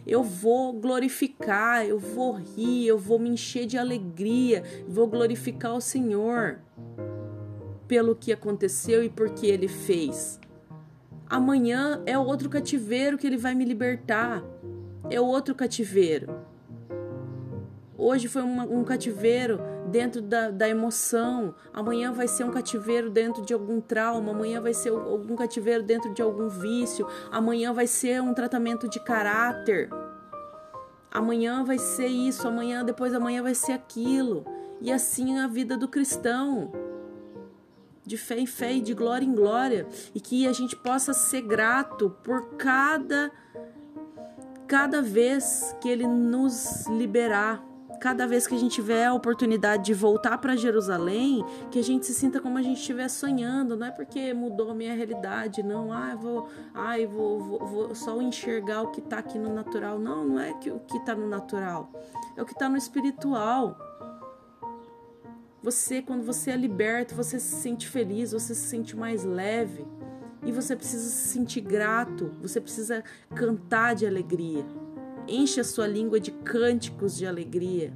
Eu 0.09 0.23
vou 0.23 0.73
glorificar, 0.73 1.85
eu 1.85 1.99
vou 1.99 2.33
rir, 2.33 2.87
eu 2.87 2.97
vou 2.97 3.19
me 3.19 3.29
encher 3.29 3.67
de 3.67 3.77
alegria, 3.77 4.63
vou 4.87 5.07
glorificar 5.07 5.75
o 5.75 5.81
Senhor 5.81 6.59
pelo 7.87 8.15
que 8.15 8.33
aconteceu 8.33 9.03
e 9.03 9.09
por 9.09 9.29
que 9.29 9.47
ele 9.47 9.67
fez. 9.67 10.39
Amanhã 11.27 12.01
é 12.07 12.17
outro 12.17 12.49
cativeiro 12.49 13.17
que 13.17 13.27
ele 13.27 13.37
vai 13.37 13.53
me 13.53 13.63
libertar. 13.63 14.43
É 15.11 15.21
outro 15.21 15.53
cativeiro. 15.53 16.38
Hoje 18.01 18.29
foi 18.29 18.41
uma, 18.43 18.63
um 18.63 18.81
cativeiro 18.81 19.59
dentro 19.91 20.21
da, 20.21 20.49
da 20.49 20.69
emoção, 20.69 21.53
amanhã 21.73 22.13
vai 22.13 22.29
ser 22.29 22.45
um 22.45 22.49
cativeiro 22.49 23.09
dentro 23.09 23.43
de 23.43 23.53
algum 23.53 23.81
trauma, 23.81 24.31
amanhã 24.31 24.61
vai 24.61 24.73
ser 24.73 24.87
algum 24.87 25.35
cativeiro 25.35 25.83
dentro 25.83 26.13
de 26.13 26.21
algum 26.21 26.47
vício, 26.47 27.05
amanhã 27.29 27.73
vai 27.73 27.87
ser 27.87 28.21
um 28.21 28.33
tratamento 28.33 28.87
de 28.87 29.01
caráter, 29.01 29.89
amanhã 31.11 31.65
vai 31.65 31.77
ser 31.77 32.07
isso, 32.07 32.47
amanhã, 32.47 32.85
depois 32.85 33.13
amanhã 33.13 33.43
vai 33.43 33.53
ser 33.53 33.73
aquilo, 33.73 34.45
e 34.79 34.93
assim 34.93 35.37
a 35.37 35.47
vida 35.47 35.77
do 35.77 35.87
cristão. 35.89 36.71
De 38.05 38.17
fé 38.17 38.39
em 38.39 38.45
fé 38.47 38.73
e 38.73 38.81
de 38.81 38.93
glória 38.93 39.25
em 39.25 39.35
glória, 39.35 39.85
e 40.15 40.21
que 40.21 40.47
a 40.47 40.53
gente 40.53 40.73
possa 40.73 41.13
ser 41.13 41.41
grato 41.41 42.09
por 42.23 42.55
cada 42.55 43.29
cada 44.67 45.01
vez 45.01 45.75
que 45.81 45.89
ele 45.89 46.05
nos 46.05 46.87
liberar 46.87 47.68
cada 47.99 48.25
vez 48.25 48.47
que 48.47 48.55
a 48.55 48.57
gente 48.57 48.73
tiver 48.73 49.05
a 49.05 49.13
oportunidade 49.13 49.83
de 49.83 49.93
voltar 49.93 50.37
para 50.37 50.55
Jerusalém, 50.55 51.43
que 51.69 51.79
a 51.79 51.83
gente 51.83 52.05
se 52.05 52.13
sinta 52.13 52.39
como 52.39 52.57
a 52.57 52.61
gente 52.61 52.79
estiver 52.79 53.07
sonhando, 53.09 53.75
não 53.75 53.87
é 53.87 53.91
porque 53.91 54.33
mudou 54.33 54.71
a 54.71 54.75
minha 54.75 54.93
realidade, 54.95 55.61
não, 55.61 55.91
ah, 55.91 56.15
vou, 56.15 56.47
ai, 56.73 57.05
vou, 57.05 57.39
vou, 57.39 57.59
vou 57.67 57.95
só 57.95 58.19
enxergar 58.21 58.83
o 58.83 58.91
que 58.91 58.99
está 58.99 59.19
aqui 59.19 59.37
no 59.37 59.53
natural. 59.53 59.99
Não, 59.99 60.25
não 60.25 60.39
é 60.39 60.53
que 60.53 60.71
o 60.71 60.79
que 60.79 60.97
está 60.97 61.13
no 61.13 61.27
natural, 61.27 61.91
é 62.35 62.41
o 62.41 62.45
que 62.45 62.53
está 62.53 62.69
no 62.69 62.77
espiritual. 62.77 63.77
Você, 65.61 66.01
quando 66.01 66.23
você 66.23 66.51
é 66.51 66.55
liberto, 66.55 67.13
você 67.13 67.37
se 67.37 67.55
sente 67.57 67.87
feliz, 67.87 68.31
você 68.31 68.55
se 68.55 68.67
sente 68.67 68.95
mais 68.95 69.25
leve. 69.25 69.85
E 70.45 70.51
você 70.53 70.73
precisa 70.73 71.09
se 71.09 71.27
sentir 71.27 71.59
grato, 71.59 72.33
você 72.41 72.61
precisa 72.61 73.03
cantar 73.35 73.93
de 73.93 74.07
alegria. 74.07 74.65
Enche 75.29 75.62
a 75.62 75.63
sua 75.63 75.86
língua 75.86 76.19
de 76.19 76.31
cânticos 76.31 77.15
de 77.15 77.27
alegria. 77.27 77.93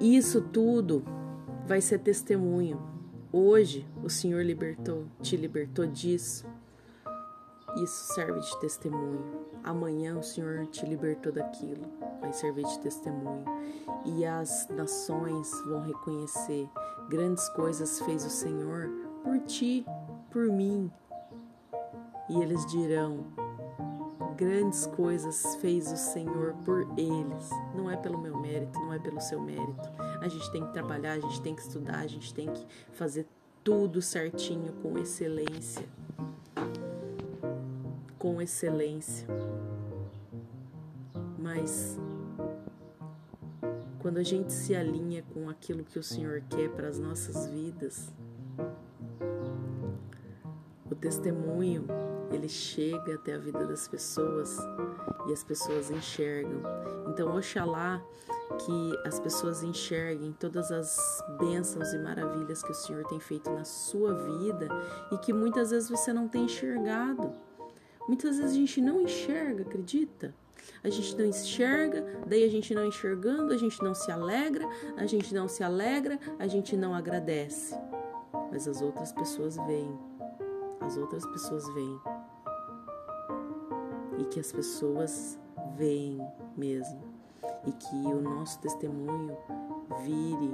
Isso 0.00 0.40
tudo 0.40 1.04
vai 1.66 1.80
ser 1.80 1.98
testemunho. 1.98 2.80
Hoje 3.32 3.84
o 4.00 4.08
Senhor 4.08 4.44
libertou, 4.44 5.06
te 5.20 5.36
libertou 5.36 5.86
disso. 5.86 6.46
Isso 7.82 8.14
serve 8.14 8.38
de 8.38 8.60
testemunho. 8.60 9.48
Amanhã 9.64 10.16
o 10.16 10.22
Senhor 10.22 10.66
te 10.66 10.86
libertou 10.86 11.32
daquilo, 11.32 11.82
vai 12.20 12.32
servir 12.32 12.64
de 12.64 12.78
testemunho. 12.78 13.44
E 14.04 14.24
as 14.24 14.68
nações 14.68 15.50
vão 15.66 15.82
reconhecer 15.82 16.68
grandes 17.08 17.48
coisas 17.50 17.98
fez 18.02 18.24
o 18.24 18.30
Senhor 18.30 18.88
por 19.24 19.40
ti, 19.40 19.84
por 20.30 20.46
mim, 20.46 20.90
e 22.30 22.42
eles 22.42 22.64
dirão: 22.66 23.26
Grandes 24.36 24.86
coisas 24.86 25.56
fez 25.56 25.92
o 25.92 25.96
Senhor 25.96 26.54
por 26.64 26.86
eles. 26.96 27.50
Não 27.74 27.90
é 27.90 27.96
pelo 27.96 28.18
meu 28.18 28.38
mérito, 28.40 28.78
não 28.78 28.92
é 28.92 28.98
pelo 28.98 29.20
seu 29.20 29.40
mérito. 29.40 29.90
A 30.20 30.28
gente 30.28 30.50
tem 30.50 30.64
que 30.64 30.72
trabalhar, 30.72 31.12
a 31.12 31.20
gente 31.20 31.42
tem 31.42 31.54
que 31.54 31.60
estudar, 31.60 31.98
a 31.98 32.06
gente 32.06 32.32
tem 32.32 32.50
que 32.50 32.66
fazer 32.92 33.26
tudo 33.62 34.00
certinho, 34.00 34.72
com 34.74 34.96
excelência. 34.96 35.84
Com 38.18 38.40
excelência. 38.40 39.26
Mas 41.38 41.98
quando 43.98 44.16
a 44.16 44.22
gente 44.22 44.52
se 44.52 44.74
alinha 44.74 45.22
com 45.34 45.50
aquilo 45.50 45.84
que 45.84 45.98
o 45.98 46.02
Senhor 46.02 46.42
quer 46.48 46.70
para 46.70 46.88
as 46.88 46.98
nossas 46.98 47.46
vidas, 47.46 48.10
testemunho 51.00 51.86
ele 52.32 52.48
chega 52.48 53.14
até 53.14 53.34
a 53.34 53.38
vida 53.38 53.66
das 53.66 53.88
pessoas 53.88 54.56
e 55.26 55.32
as 55.32 55.42
pessoas 55.42 55.90
enxergam. 55.90 56.62
Então, 57.08 57.36
oxalá 57.36 58.02
que 58.64 59.08
as 59.08 59.18
pessoas 59.18 59.62
enxerguem 59.62 60.32
todas 60.38 60.70
as 60.70 60.96
bênçãos 61.38 61.92
e 61.92 61.98
maravilhas 61.98 62.62
que 62.62 62.70
o 62.70 62.74
Senhor 62.74 63.04
tem 63.06 63.18
feito 63.18 63.50
na 63.50 63.64
sua 63.64 64.14
vida 64.14 64.68
e 65.10 65.18
que 65.18 65.32
muitas 65.32 65.70
vezes 65.70 65.88
você 65.88 66.12
não 66.12 66.28
tem 66.28 66.44
enxergado. 66.44 67.32
Muitas 68.06 68.38
vezes 68.38 68.52
a 68.52 68.56
gente 68.56 68.80
não 68.80 69.00
enxerga, 69.00 69.62
acredita? 69.62 70.34
A 70.82 70.88
gente 70.88 71.16
não 71.16 71.24
enxerga, 71.24 72.04
daí 72.26 72.44
a 72.44 72.48
gente 72.48 72.74
não 72.74 72.84
enxergando, 72.84 73.52
a 73.52 73.56
gente 73.56 73.82
não 73.82 73.94
se 73.94 74.10
alegra, 74.10 74.66
a 74.96 75.06
gente 75.06 75.34
não 75.34 75.48
se 75.48 75.62
alegra, 75.62 76.18
a 76.38 76.46
gente 76.46 76.76
não 76.76 76.94
agradece. 76.94 77.74
Mas 78.50 78.66
as 78.66 78.80
outras 78.80 79.12
pessoas 79.12 79.56
veem. 79.56 80.09
As 80.90 80.96
outras 80.96 81.24
pessoas 81.24 81.68
veem 81.72 82.00
e 84.18 84.24
que 84.24 84.40
as 84.40 84.50
pessoas 84.50 85.38
veem 85.76 86.20
mesmo 86.56 87.00
e 87.64 87.70
que 87.70 87.94
o 87.94 88.20
nosso 88.20 88.58
testemunho 88.58 89.38
vire 90.02 90.52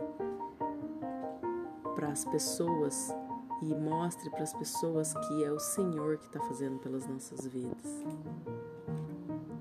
para 1.95 2.09
as 2.09 2.27
pessoas 2.27 3.15
e 3.63 3.75
mostre 3.75 4.29
para 4.29 4.43
as 4.43 4.53
pessoas 4.53 5.15
que 5.15 5.43
é 5.43 5.51
o 5.51 5.59
Senhor 5.59 6.19
que 6.19 6.27
está 6.27 6.41
fazendo 6.41 6.79
pelas 6.81 7.07
nossas 7.07 7.47
vidas. 7.47 8.05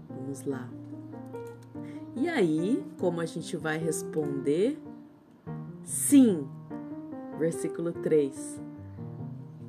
Vamos 0.09 0.43
lá. 0.43 0.69
E 2.17 2.27
aí, 2.27 2.85
como 2.99 3.21
a 3.21 3.25
gente 3.25 3.55
vai 3.55 3.77
responder? 3.77 4.77
Sim. 5.85 6.45
Versículo 7.39 7.93
3. 7.93 8.64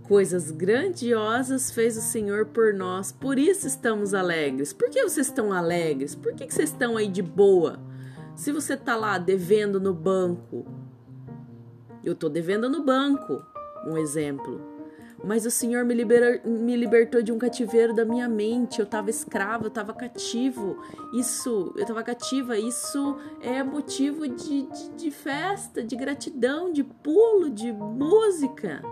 Coisas 0.06 0.52
grandiosas 0.52 1.72
fez 1.72 1.96
o 1.96 2.00
Senhor 2.00 2.46
por 2.46 2.72
nós, 2.72 3.10
por 3.10 3.40
isso 3.40 3.66
estamos 3.66 4.14
alegres. 4.14 4.72
Por 4.72 4.88
que 4.88 5.02
vocês 5.02 5.26
estão 5.26 5.52
alegres? 5.52 6.14
Por 6.14 6.32
que 6.32 6.48
vocês 6.48 6.70
estão 6.70 6.96
aí 6.96 7.08
de 7.08 7.22
boa? 7.22 7.80
Se 8.36 8.52
você 8.52 8.74
está 8.74 8.94
lá 8.94 9.18
devendo 9.18 9.80
no 9.80 9.92
banco, 9.92 10.64
eu 12.04 12.12
estou 12.12 12.30
devendo 12.30 12.68
no 12.68 12.84
banco, 12.84 13.42
um 13.84 13.98
exemplo. 13.98 14.60
Mas 15.24 15.44
o 15.44 15.50
Senhor 15.50 15.84
me, 15.84 15.92
libera, 15.92 16.40
me 16.44 16.76
libertou 16.76 17.20
de 17.20 17.32
um 17.32 17.38
cativeiro 17.38 17.92
da 17.92 18.04
minha 18.04 18.28
mente. 18.28 18.78
Eu 18.78 18.84
estava 18.84 19.10
escravo, 19.10 19.64
eu 19.64 19.68
estava 19.68 19.92
cativo. 19.92 20.80
Isso, 21.14 21.72
eu 21.74 21.82
estava 21.82 22.04
cativa. 22.04 22.56
Isso 22.56 23.16
é 23.40 23.60
motivo 23.64 24.28
de, 24.28 24.62
de, 24.62 24.88
de 24.90 25.10
festa, 25.10 25.82
de 25.82 25.96
gratidão, 25.96 26.72
de 26.72 26.84
pulo, 26.84 27.50
de 27.50 27.72
música 27.72 28.84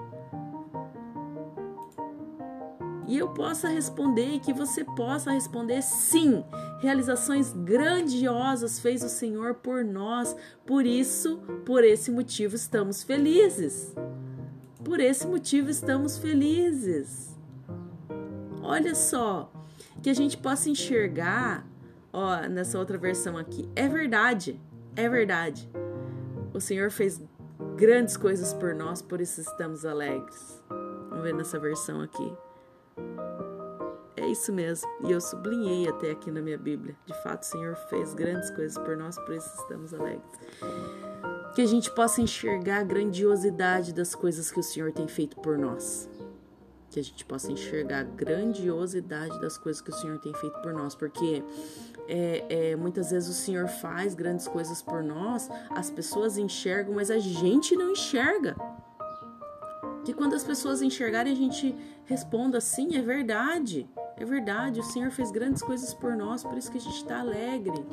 e 3.07 3.19
eu 3.19 3.29
possa 3.29 3.69
responder 3.69 4.35
e 4.35 4.41
que 4.41 4.53
você 4.53 4.85
possa 4.85 5.31
responder 5.31 5.83
sim. 5.83 6.45
Realizações 6.81 7.53
grandiosas 7.53 8.79
fez 8.79 9.03
o 9.03 9.09
Senhor 9.09 9.55
por 9.55 9.85
nós, 9.85 10.35
por 10.67 10.87
isso, 10.87 11.39
por 11.65 11.85
esse 11.85 12.11
motivo 12.11 12.55
estamos 12.55 13.03
felizes. 13.03 13.95
Por 14.83 15.01
esse 15.01 15.27
motivo 15.27 15.71
estamos 15.71 16.19
felizes. 16.19 17.35
Olha 18.63 18.95
só, 18.95 19.53
que 20.03 20.11
a 20.11 20.15
gente 20.15 20.37
possa 20.37 20.69
enxergar, 20.71 21.67
ó, 22.13 22.43
nessa 22.49 22.79
outra 22.79 22.99
versão 22.99 23.37
aqui. 23.37 23.69
É 23.75 23.89
verdade, 23.89 24.61
é 24.97 25.09
verdade. 25.09 25.69
O 26.53 26.61
Senhor 26.61 26.91
fez 26.91 27.21
grandes 27.77 28.17
coisas 28.17 28.53
por 28.53 28.75
nós, 28.75 29.03
por 29.03 29.21
isso 29.21 29.41
estamos 29.41 29.85
alegres. 29.85 30.63
Vamos 31.09 31.25
ver 31.25 31.35
nessa 31.35 31.59
versão 31.59 32.01
aqui. 32.01 32.44
É 34.25 34.29
isso 34.29 34.51
mesmo, 34.55 34.89
e 35.07 35.13
eu 35.13 35.21
sublinhei 35.21 35.87
até 35.87 36.13
aqui 36.13 36.31
na 36.31 36.41
minha 36.41 36.57
Bíblia. 36.57 36.97
De 37.05 37.13
fato, 37.23 37.43
o 37.43 37.45
Senhor 37.45 37.77
fez 37.91 38.15
grandes 38.15 38.49
coisas 38.49 38.83
por 38.83 38.97
nós, 38.97 39.17
por 39.17 39.35
isso 39.35 39.55
estamos 39.61 39.93
alegres. 39.93 40.25
Que 41.55 41.61
a 41.61 41.67
gente 41.67 41.91
possa 41.91 42.23
enxergar 42.23 42.79
a 42.79 42.83
grandiosidade 42.83 43.93
das 43.93 44.15
coisas 44.15 44.51
que 44.51 44.59
o 44.59 44.63
Senhor 44.63 44.93
tem 44.93 45.07
feito 45.07 45.37
por 45.41 45.59
nós. 45.59 46.09
Que 46.89 46.99
a 46.99 47.03
gente 47.05 47.23
possa 47.27 47.53
enxergar 47.53 47.99
a 47.99 48.03
grandiosidade 48.03 49.39
das 49.43 49.59
coisas 49.59 49.83
que 49.83 49.91
o 49.91 49.95
Senhor 49.95 50.19
tem 50.19 50.33
feito 50.33 50.59
por 50.63 50.73
nós, 50.73 50.95
porque 50.95 51.45
é, 52.09 52.71
é, 52.71 52.77
muitas 52.77 53.11
vezes 53.11 53.29
o 53.29 53.39
Senhor 53.39 53.69
faz 53.69 54.15
grandes 54.15 54.49
coisas 54.49 54.81
por 54.81 55.03
nós, 55.03 55.51
as 55.69 55.91
pessoas 55.91 56.39
enxergam, 56.39 56.95
mas 56.95 57.11
a 57.11 57.19
gente 57.19 57.77
não 57.77 57.91
enxerga. 57.91 58.57
Que 60.03 60.15
quando 60.15 60.35
as 60.35 60.45
pessoas 60.45 60.81
enxergarem, 60.81 61.31
a 61.31 61.37
gente 61.37 61.77
responda 62.07 62.57
assim: 62.57 62.97
é 62.97 63.03
verdade, 63.03 63.87
é 64.17 64.25
verdade, 64.25 64.79
o 64.79 64.85
Senhor 64.85 65.11
fez 65.11 65.33
grandes 65.33 65.61
coisas 65.61 65.93
por 65.93 66.17
nós, 66.17 66.45
por 66.45 66.57
isso 66.57 66.71
que 66.71 66.79
a 66.79 66.81
gente 66.81 66.97
está 66.97 67.19
alegre. 67.19 67.85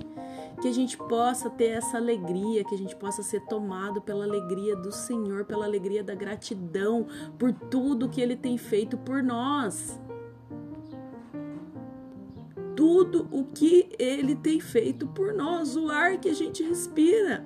Que 0.61 0.67
a 0.67 0.71
gente 0.71 0.95
possa 0.95 1.49
ter 1.49 1.69
essa 1.69 1.97
alegria, 1.97 2.63
que 2.63 2.75
a 2.75 2.77
gente 2.77 2.95
possa 2.95 3.23
ser 3.23 3.41
tomado 3.45 4.01
pela 4.01 4.23
alegria 4.23 4.75
do 4.75 4.91
Senhor, 4.91 5.45
pela 5.45 5.65
alegria 5.65 6.03
da 6.03 6.13
gratidão 6.13 7.07
por 7.39 7.51
tudo 7.51 8.07
que 8.07 8.21
Ele 8.21 8.35
tem 8.35 8.55
feito 8.57 8.97
por 8.97 9.23
nós. 9.23 9.99
Tudo 12.75 13.27
o 13.31 13.45
que 13.45 13.89
Ele 13.97 14.35
tem 14.35 14.59
feito 14.59 15.07
por 15.07 15.33
nós, 15.33 15.75
o 15.75 15.89
ar 15.89 16.19
que 16.19 16.29
a 16.29 16.35
gente 16.35 16.61
respira. 16.63 17.43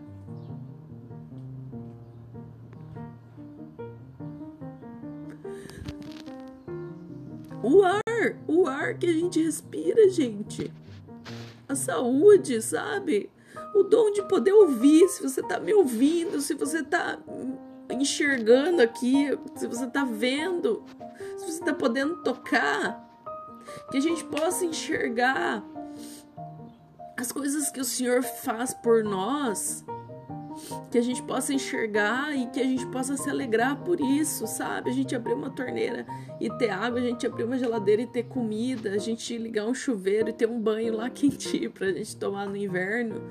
O 7.64 7.84
ar, 7.84 8.05
o 8.48 8.68
ar 8.68 8.98
que 8.98 9.08
a 9.08 9.14
gente 9.14 9.44
respira, 9.44 10.10
gente. 10.10 10.72
A 11.68 11.76
saúde, 11.76 12.62
sabe? 12.62 13.30
O 13.74 13.84
dom 13.84 14.12
de 14.12 14.22
poder 14.28 14.54
ouvir, 14.54 15.08
se 15.10 15.24
você 15.24 15.42
tá 15.42 15.60
me 15.60 15.74
ouvindo, 15.74 16.40
se 16.42 16.54
você 16.54 16.84
tá 16.84 17.20
enxergando 17.90 18.82
aqui, 18.82 19.38
se 19.56 19.68
você 19.68 19.88
tá 19.88 20.04
vendo, 20.04 20.84
se 21.38 21.46
você 21.46 21.64
tá 21.64 21.74
podendo 21.74 22.18
tocar, 22.24 23.04
que 23.92 23.98
a 23.98 24.02
gente 24.02 24.24
possa 24.26 24.66
enxergar 24.66 25.64
as 27.18 27.32
coisas 27.32 27.70
que 27.70 27.80
o 27.80 27.86
Senhor 27.86 28.24
faz 28.24 28.74
por 28.74 29.04
nós 29.04 29.86
que 30.92 30.98
a 30.98 31.02
gente 31.02 31.22
possa 31.24 31.54
enxergar 31.54 32.36
e 32.36 32.48
que 32.48 32.60
a 32.60 32.64
gente 32.64 32.86
possa 32.88 33.18
se 33.18 33.30
alegrar 33.30 33.78
por 33.84 34.00
isso, 34.00 34.48
sabe? 34.48 34.90
A 34.90 34.94
gente 34.94 35.16
abrir 35.16 35.34
uma 35.34 35.50
torneira 35.50 36.06
e 36.40 36.50
ter 36.58 36.70
água, 36.70 37.00
a 37.00 37.04
gente 37.04 37.26
abrir 37.26 37.44
uma 37.44 37.58
geladeira 37.58 38.02
e 38.02 38.08
ter 38.08 38.24
comida, 38.24 38.92
a 38.92 38.98
gente 38.98 39.38
ligar 39.38 39.66
um 39.66 39.74
chuveiro 39.74 40.30
e 40.30 40.34
ter 40.34 40.48
um 40.48 40.60
banho 40.60 40.96
lá 40.96 41.10
quentinho 41.12 41.72
pra 41.72 41.92
gente 41.92 42.16
tomar 42.16 42.48
no 42.48 42.56
inverno, 42.56 43.22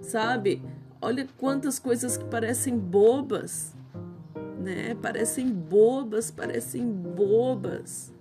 sabe? 0.00 0.62
Olha 1.00 1.26
quantas 1.38 1.78
coisas 1.78 2.16
que 2.16 2.24
parecem 2.24 2.78
bobas, 2.78 3.74
né? 4.58 4.94
Parecem 5.00 5.48
bobas, 5.48 6.30
parecem 6.30 6.86
bobas. 6.86 8.12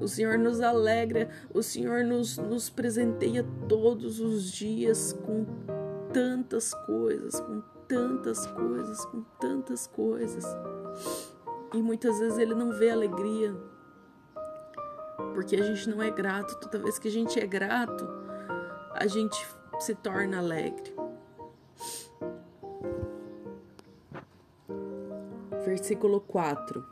O 0.00 0.08
Senhor 0.08 0.38
nos 0.38 0.60
alegra, 0.60 1.28
o 1.52 1.62
Senhor 1.62 2.04
nos, 2.04 2.38
nos 2.38 2.68
presenteia 2.68 3.44
todos 3.68 4.18
os 4.18 4.50
dias 4.50 5.12
com 5.12 5.44
tantas 6.12 6.72
coisas, 6.72 7.38
com 7.40 7.62
tantas 7.94 8.44
coisas, 8.46 9.04
com 9.06 9.22
tantas 9.40 9.86
coisas. 9.86 10.44
E 11.72 11.80
muitas 11.80 12.18
vezes 12.18 12.38
ele 12.38 12.54
não 12.54 12.72
vê 12.72 12.90
alegria, 12.90 13.54
porque 15.32 15.54
a 15.54 15.62
gente 15.62 15.88
não 15.88 16.02
é 16.02 16.10
grato. 16.10 16.56
Toda 16.56 16.80
vez 16.80 16.98
que 16.98 17.06
a 17.06 17.10
gente 17.10 17.38
é 17.38 17.46
grato, 17.46 18.04
a 18.92 19.06
gente 19.06 19.36
se 19.78 19.94
torna 19.94 20.38
alegre. 20.38 20.92
Versículo 25.64 26.20
4. 26.20 26.84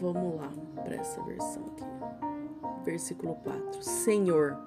Vamos 0.00 0.40
lá 0.40 0.50
para 0.82 0.94
essa 0.96 1.22
versão 1.22 1.62
aqui. 1.66 1.84
Versículo 2.84 3.34
4. 3.36 3.82
Senhor, 3.82 4.58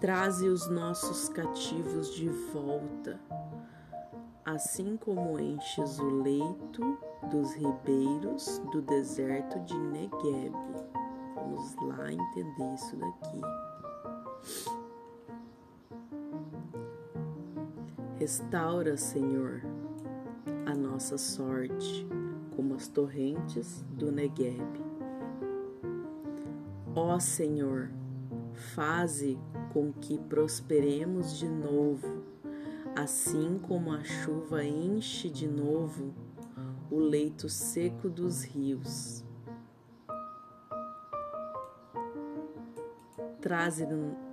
Traze 0.00 0.48
os 0.48 0.68
nossos 0.68 1.28
cativos 1.28 2.14
de 2.14 2.28
volta, 2.28 3.18
assim 4.44 4.96
como 4.96 5.38
enches 5.38 5.98
o 5.98 6.08
leito 6.22 6.98
dos 7.30 7.52
ribeiros 7.54 8.60
do 8.72 8.80
deserto 8.82 9.58
de 9.60 9.76
Negueb. 9.76 10.54
Vamos 11.34 11.74
lá 11.76 12.12
entender 12.12 12.74
isso 12.74 12.96
daqui. 12.96 13.40
Restaura, 18.18 18.96
Senhor, 18.96 19.62
a 20.66 20.74
nossa 20.74 21.16
sorte, 21.16 22.06
como 22.56 22.74
as 22.74 22.88
torrentes 22.88 23.84
do 23.90 24.10
Negueb. 24.10 24.60
Ó 26.96 27.18
Senhor, 27.20 27.90
faze 28.74 29.38
com 29.72 29.92
que 29.92 30.18
prosperemos 30.18 31.38
de 31.38 31.48
novo, 31.48 32.24
assim 32.96 33.58
como 33.58 33.92
a 33.92 34.02
chuva 34.02 34.64
enche 34.64 35.28
de 35.28 35.46
novo 35.46 36.14
o 36.90 36.98
leito 36.98 37.48
seco 37.48 38.08
dos 38.08 38.42
rios. 38.44 39.24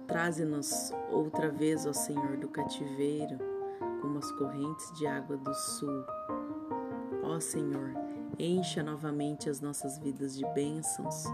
Traze-nos 0.08 0.92
outra 1.12 1.50
vez, 1.50 1.86
ó 1.86 1.94
Senhor, 1.94 2.38
do 2.38 2.48
cativeiro, 2.48 3.38
como 4.02 4.18
as 4.18 4.32
correntes 4.34 4.92
de 4.98 5.06
água 5.06 5.38
do 5.38 5.54
sul. 5.54 6.06
Ó 7.24 7.40
Senhor, 7.40 7.92
encha 8.40 8.84
novamente 8.84 9.50
as 9.50 9.62
nossas 9.62 9.98
vidas 9.98 10.36
de 10.36 10.46
bênçãos, 10.54 11.26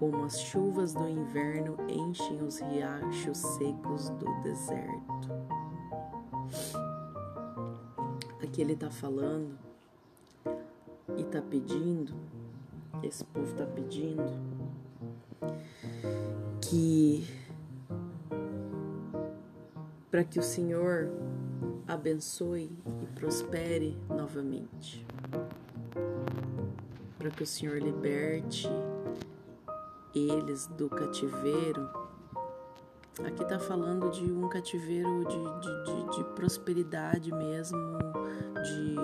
como 0.00 0.24
as 0.24 0.40
chuvas 0.40 0.94
do 0.94 1.06
inverno 1.06 1.76
enchem 1.86 2.40
os 2.42 2.58
riachos 2.58 3.36
secos 3.36 4.08
do 4.08 4.42
deserto. 4.42 5.28
Aqui 8.42 8.62
ele 8.62 8.72
está 8.72 8.90
falando 8.90 9.58
e 11.18 11.20
está 11.20 11.42
pedindo, 11.42 12.14
esse 13.02 13.22
povo 13.26 13.50
está 13.50 13.66
pedindo 13.66 14.32
que 16.62 17.28
para 20.10 20.24
que 20.24 20.38
o 20.38 20.42
Senhor 20.42 21.10
abençoe 21.86 22.72
e 23.02 23.06
prospere 23.14 23.98
novamente. 24.08 25.06
Para 27.18 27.30
que 27.30 27.42
o 27.42 27.46
Senhor 27.46 27.76
liberte 27.82 28.66
eles 30.14 30.66
do 30.66 30.88
cativeiro. 30.88 31.88
Aqui 33.24 33.42
está 33.42 33.58
falando 33.58 34.10
de 34.10 34.24
um 34.32 34.48
cativeiro 34.48 35.24
de, 35.26 35.60
de, 35.60 35.84
de, 35.84 36.16
de 36.16 36.24
prosperidade 36.34 37.32
mesmo, 37.32 37.78
de, 38.62 38.96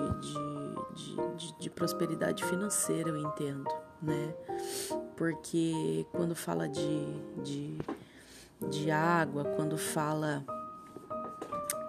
de, 1.59 1.69
prosperidade 1.69 2.43
financeira, 2.43 3.09
eu 3.09 3.17
entendo, 3.17 3.67
né? 4.01 4.33
Porque 5.15 6.05
quando 6.11 6.35
fala 6.35 6.67
de, 6.67 7.05
de, 7.43 7.77
de 8.69 8.89
água, 8.89 9.43
quando 9.43 9.77
fala 9.77 10.43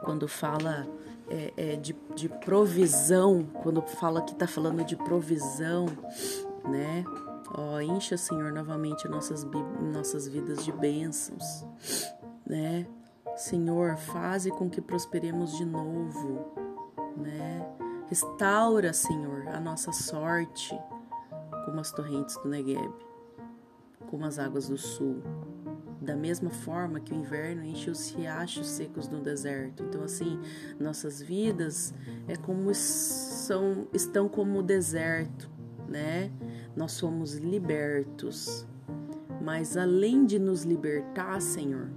quando 0.02 0.26
fala 0.28 0.86
é, 1.28 1.52
é, 1.56 1.76
de, 1.76 1.94
de 2.14 2.28
provisão, 2.28 3.44
quando 3.62 3.82
fala 3.82 4.22
que 4.22 4.32
está 4.32 4.46
falando 4.46 4.82
de 4.84 4.96
provisão, 4.96 5.86
né? 6.64 7.04
Ó, 7.54 7.80
encha, 7.80 8.16
Senhor, 8.16 8.52
novamente 8.52 9.08
nossas, 9.08 9.46
nossas 9.92 10.28
vidas 10.28 10.64
de 10.64 10.72
bênçãos, 10.72 11.64
né? 12.46 12.86
Senhor, 13.36 13.96
faze 13.96 14.50
com 14.50 14.68
que 14.68 14.80
prosperemos 14.80 15.56
de 15.56 15.64
novo, 15.64 16.52
né? 17.16 17.66
Restaura, 18.08 18.92
Senhor, 18.92 19.48
a 19.48 19.60
nossa 19.60 19.92
sorte, 19.92 20.78
como 21.64 21.80
as 21.80 21.92
torrentes 21.92 22.36
do 22.38 22.48
Negueb, 22.48 22.92
como 24.10 24.24
as 24.24 24.38
águas 24.38 24.68
do 24.68 24.76
sul 24.76 25.22
da 26.08 26.16
mesma 26.16 26.48
forma 26.48 27.00
que 27.00 27.12
o 27.12 27.16
inverno 27.16 27.62
enche 27.62 27.90
os 27.90 28.10
riachos 28.10 28.66
secos 28.66 29.08
no 29.08 29.20
deserto. 29.20 29.82
Então, 29.82 30.02
assim, 30.02 30.40
nossas 30.80 31.20
vidas 31.20 31.92
é 32.26 32.34
como 32.34 32.74
são, 32.74 33.86
estão 33.92 34.26
como 34.26 34.60
o 34.60 34.62
deserto, 34.62 35.50
né? 35.86 36.30
Nós 36.78 36.92
somos 36.92 37.34
libertos. 37.34 38.64
Mas 39.42 39.76
além 39.76 40.24
de 40.24 40.38
nos 40.38 40.62
libertar, 40.62 41.42
Senhor, 41.42 41.90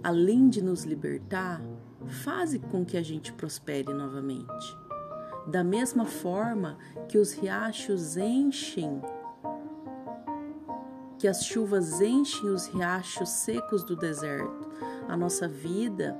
além 0.00 0.48
de 0.48 0.62
nos 0.62 0.84
libertar, 0.84 1.60
faze 2.06 2.60
com 2.60 2.84
que 2.84 2.96
a 2.96 3.02
gente 3.02 3.32
prospere 3.32 3.92
novamente. 3.92 4.78
Da 5.48 5.64
mesma 5.64 6.04
forma 6.04 6.78
que 7.08 7.18
os 7.18 7.32
riachos 7.32 8.16
enchem 8.16 9.02
que 11.18 11.26
as 11.26 11.44
chuvas 11.44 12.00
enchem 12.00 12.50
os 12.50 12.68
riachos 12.68 13.28
secos 13.30 13.82
do 13.82 13.96
deserto. 13.96 14.68
A 15.08 15.16
nossa 15.16 15.48
vida 15.48 16.16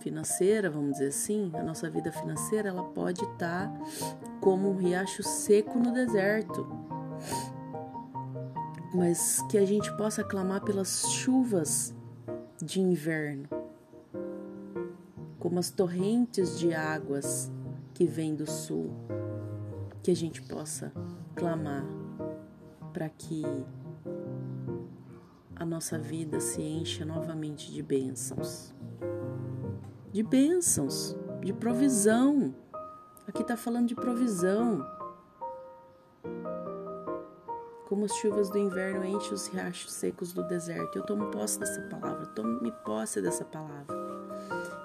financeira, 0.00 0.70
vamos 0.70 0.92
dizer 0.92 1.08
assim, 1.08 1.52
a 1.54 1.62
nossa 1.62 1.88
vida 1.90 2.10
financeira, 2.10 2.70
ela 2.70 2.82
pode 2.82 3.22
estar 3.22 3.70
como 4.46 4.70
um 4.70 4.76
riacho 4.76 5.24
seco 5.24 5.76
no 5.76 5.90
deserto. 5.90 6.68
Mas 8.94 9.42
que 9.50 9.58
a 9.58 9.66
gente 9.66 9.92
possa 9.96 10.22
clamar 10.22 10.62
pelas 10.62 11.10
chuvas 11.10 11.92
de 12.62 12.80
inverno, 12.80 13.48
como 15.40 15.58
as 15.58 15.68
torrentes 15.68 16.56
de 16.60 16.72
águas 16.72 17.50
que 17.92 18.06
vêm 18.06 18.36
do 18.36 18.48
sul, 18.48 18.92
que 20.00 20.12
a 20.12 20.14
gente 20.14 20.40
possa 20.42 20.92
clamar 21.34 21.84
para 22.92 23.08
que 23.08 23.42
a 25.56 25.66
nossa 25.66 25.98
vida 25.98 26.38
se 26.38 26.62
encha 26.62 27.04
novamente 27.04 27.72
de 27.72 27.82
bênçãos. 27.82 28.72
De 30.12 30.22
bênçãos, 30.22 31.16
de 31.42 31.52
provisão. 31.52 32.54
Aqui 33.28 33.42
está 33.42 33.56
falando 33.56 33.88
de 33.88 33.94
provisão. 33.94 34.86
Como 37.88 38.04
as 38.04 38.12
chuvas 38.14 38.48
do 38.48 38.58
inverno 38.58 39.04
enchem 39.04 39.32
os 39.34 39.48
riachos 39.48 39.92
secos 39.92 40.32
do 40.32 40.46
deserto. 40.46 40.98
Eu 40.98 41.02
tomo 41.04 41.30
posse 41.30 41.58
dessa 41.58 41.80
palavra, 41.82 42.26
tome 42.26 42.70
posse 42.84 43.20
dessa 43.20 43.44
palavra. 43.44 43.96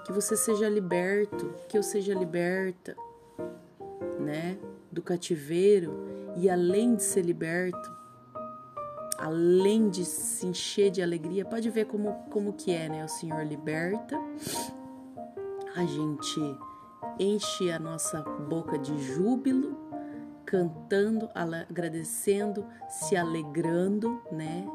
Que 0.04 0.12
você 0.12 0.36
seja 0.36 0.68
liberto, 0.68 1.54
que 1.68 1.78
eu 1.78 1.82
seja 1.82 2.14
liberta, 2.14 2.96
né? 4.18 4.58
Do 4.90 5.00
cativeiro 5.02 5.92
e 6.36 6.50
além 6.50 6.96
de 6.96 7.02
ser 7.02 7.22
liberto, 7.22 7.90
além 9.18 9.88
de 9.88 10.04
se 10.04 10.46
encher 10.46 10.90
de 10.90 11.00
alegria, 11.00 11.44
pode 11.44 11.70
ver 11.70 11.86
como, 11.86 12.12
como 12.28 12.52
que 12.52 12.72
é, 12.72 12.88
né? 12.88 13.04
O 13.04 13.08
Senhor 13.08 13.44
liberta, 13.46 14.18
a 15.76 15.84
gente 15.84 16.40
enche 17.18 17.70
a 17.70 17.78
nossa 17.78 18.22
boca 18.22 18.78
de 18.78 18.96
júbilo, 18.98 19.76
cantando, 20.44 21.28
agradecendo, 21.34 22.66
se 22.88 23.16
alegrando, 23.16 24.20
né? 24.30 24.66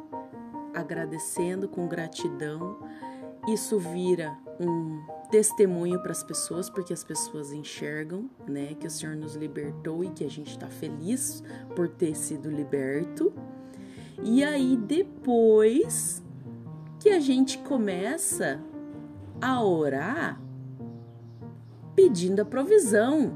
Agradecendo 0.74 1.68
com 1.68 1.88
gratidão. 1.88 2.80
Isso 3.48 3.80
vira 3.80 4.38
um 4.60 5.06
testemunho 5.30 6.02
para 6.02 6.12
as 6.12 6.24
pessoas, 6.24 6.70
porque 6.70 6.94
as 6.94 7.04
pessoas 7.04 7.52
enxergam, 7.52 8.30
né, 8.48 8.74
que 8.80 8.88
o 8.88 8.90
Senhor 8.90 9.16
nos 9.16 9.36
libertou 9.36 10.04
e 10.04 10.10
que 10.10 10.24
a 10.24 10.30
gente 10.30 10.52
está 10.52 10.68
feliz 10.68 11.44
por 11.76 11.88
ter 11.90 12.16
sido 12.16 12.50
liberto. 12.50 13.34
E 14.24 14.44
aí 14.44 14.76
depois 14.76 16.24
que 17.00 17.10
a 17.10 17.20
gente 17.20 17.60
começa 17.60 18.60
a 19.42 19.64
orar 19.64 20.42
pedindo 21.98 22.44
a 22.44 22.46
provisão. 22.46 23.34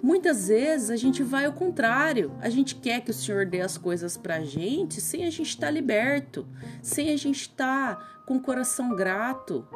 Muitas 0.00 0.46
vezes 0.46 0.90
a 0.90 0.94
gente 0.94 1.24
vai 1.24 1.44
ao 1.44 1.52
contrário, 1.52 2.30
a 2.40 2.48
gente 2.48 2.76
quer 2.76 3.00
que 3.00 3.10
o 3.10 3.14
Senhor 3.14 3.44
dê 3.44 3.60
as 3.60 3.76
coisas 3.76 4.16
para 4.16 4.36
a 4.36 4.44
gente 4.44 5.00
sem 5.00 5.24
a 5.24 5.30
gente 5.30 5.48
estar 5.48 5.66
tá 5.66 5.72
liberto, 5.72 6.46
sem 6.80 7.10
a 7.10 7.16
gente 7.16 7.40
estar 7.40 7.96
tá 7.96 8.22
com 8.24 8.36
o 8.36 8.40
coração 8.40 8.94
grato, 8.94 9.66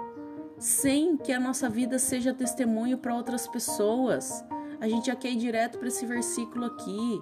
sem 0.58 1.16
que 1.16 1.32
a 1.32 1.40
nossa 1.40 1.68
vida 1.68 1.98
seja 1.98 2.32
testemunho 2.32 2.96
para 2.96 3.16
outras 3.16 3.48
pessoas. 3.48 4.44
A 4.80 4.88
gente 4.88 5.08
já 5.08 5.16
quer 5.16 5.32
ir 5.32 5.36
direto 5.36 5.76
para 5.76 5.88
esse 5.88 6.06
versículo 6.06 6.66
aqui 6.66 7.20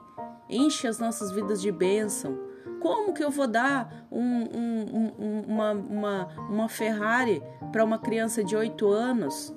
enche 0.48 0.86
as 0.86 0.98
nossas 0.98 1.30
vidas 1.30 1.60
de 1.60 1.70
bênção. 1.70 2.38
Como 2.80 3.12
que 3.12 3.24
eu 3.24 3.30
vou 3.30 3.46
dar 3.46 4.06
um, 4.10 4.22
um, 4.22 5.12
um, 5.18 5.40
uma, 5.46 5.72
uma, 5.72 6.28
uma 6.48 6.68
Ferrari 6.68 7.42
para 7.72 7.84
uma 7.84 7.98
criança 7.98 8.44
de 8.44 8.54
8 8.54 8.86
anos? 8.88 9.54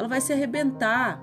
Ela 0.00 0.08
vai 0.08 0.18
se 0.22 0.32
arrebentar. 0.32 1.20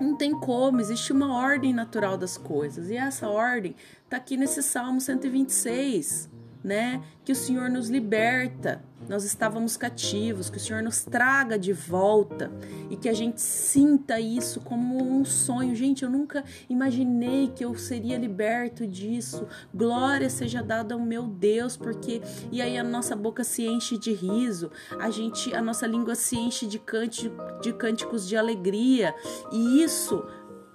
Não 0.00 0.16
tem 0.16 0.32
como, 0.32 0.80
existe 0.80 1.12
uma 1.12 1.32
ordem 1.32 1.72
natural 1.72 2.18
das 2.18 2.36
coisas. 2.36 2.90
E 2.90 2.96
essa 2.96 3.28
ordem 3.28 3.76
está 4.02 4.16
aqui 4.16 4.36
nesse 4.36 4.60
Salmo 4.64 5.00
126, 5.00 6.28
né? 6.62 7.02
Que 7.24 7.32
o 7.32 7.36
Senhor 7.36 7.68
nos 7.68 7.88
liberta 7.88 8.82
nós 9.08 9.24
estávamos 9.24 9.76
cativos, 9.76 10.50
que 10.50 10.58
o 10.58 10.60
Senhor 10.60 10.82
nos 10.82 11.02
traga 11.02 11.58
de 11.58 11.72
volta 11.72 12.50
e 12.90 12.96
que 12.96 13.08
a 13.08 13.14
gente 13.14 13.40
sinta 13.40 14.20
isso 14.20 14.60
como 14.60 15.02
um 15.02 15.24
sonho. 15.24 15.74
Gente, 15.74 16.02
eu 16.02 16.10
nunca 16.10 16.44
imaginei 16.68 17.48
que 17.48 17.64
eu 17.64 17.74
seria 17.76 18.18
liberto 18.18 18.86
disso. 18.86 19.46
Glória 19.74 20.28
seja 20.28 20.62
dada 20.62 20.94
ao 20.94 21.00
meu 21.00 21.24
Deus, 21.24 21.76
porque 21.76 22.20
e 22.52 22.60
aí 22.60 22.76
a 22.76 22.84
nossa 22.84 23.16
boca 23.16 23.42
se 23.42 23.66
enche 23.66 23.98
de 23.98 24.12
riso, 24.12 24.70
a 24.98 25.10
gente, 25.10 25.54
a 25.54 25.62
nossa 25.62 25.86
língua 25.86 26.14
se 26.14 26.36
enche 26.36 26.66
de, 26.66 26.78
cântico, 26.78 27.34
de 27.62 27.72
cânticos 27.72 28.28
de 28.28 28.36
alegria, 28.36 29.14
e 29.50 29.82
isso 29.82 30.24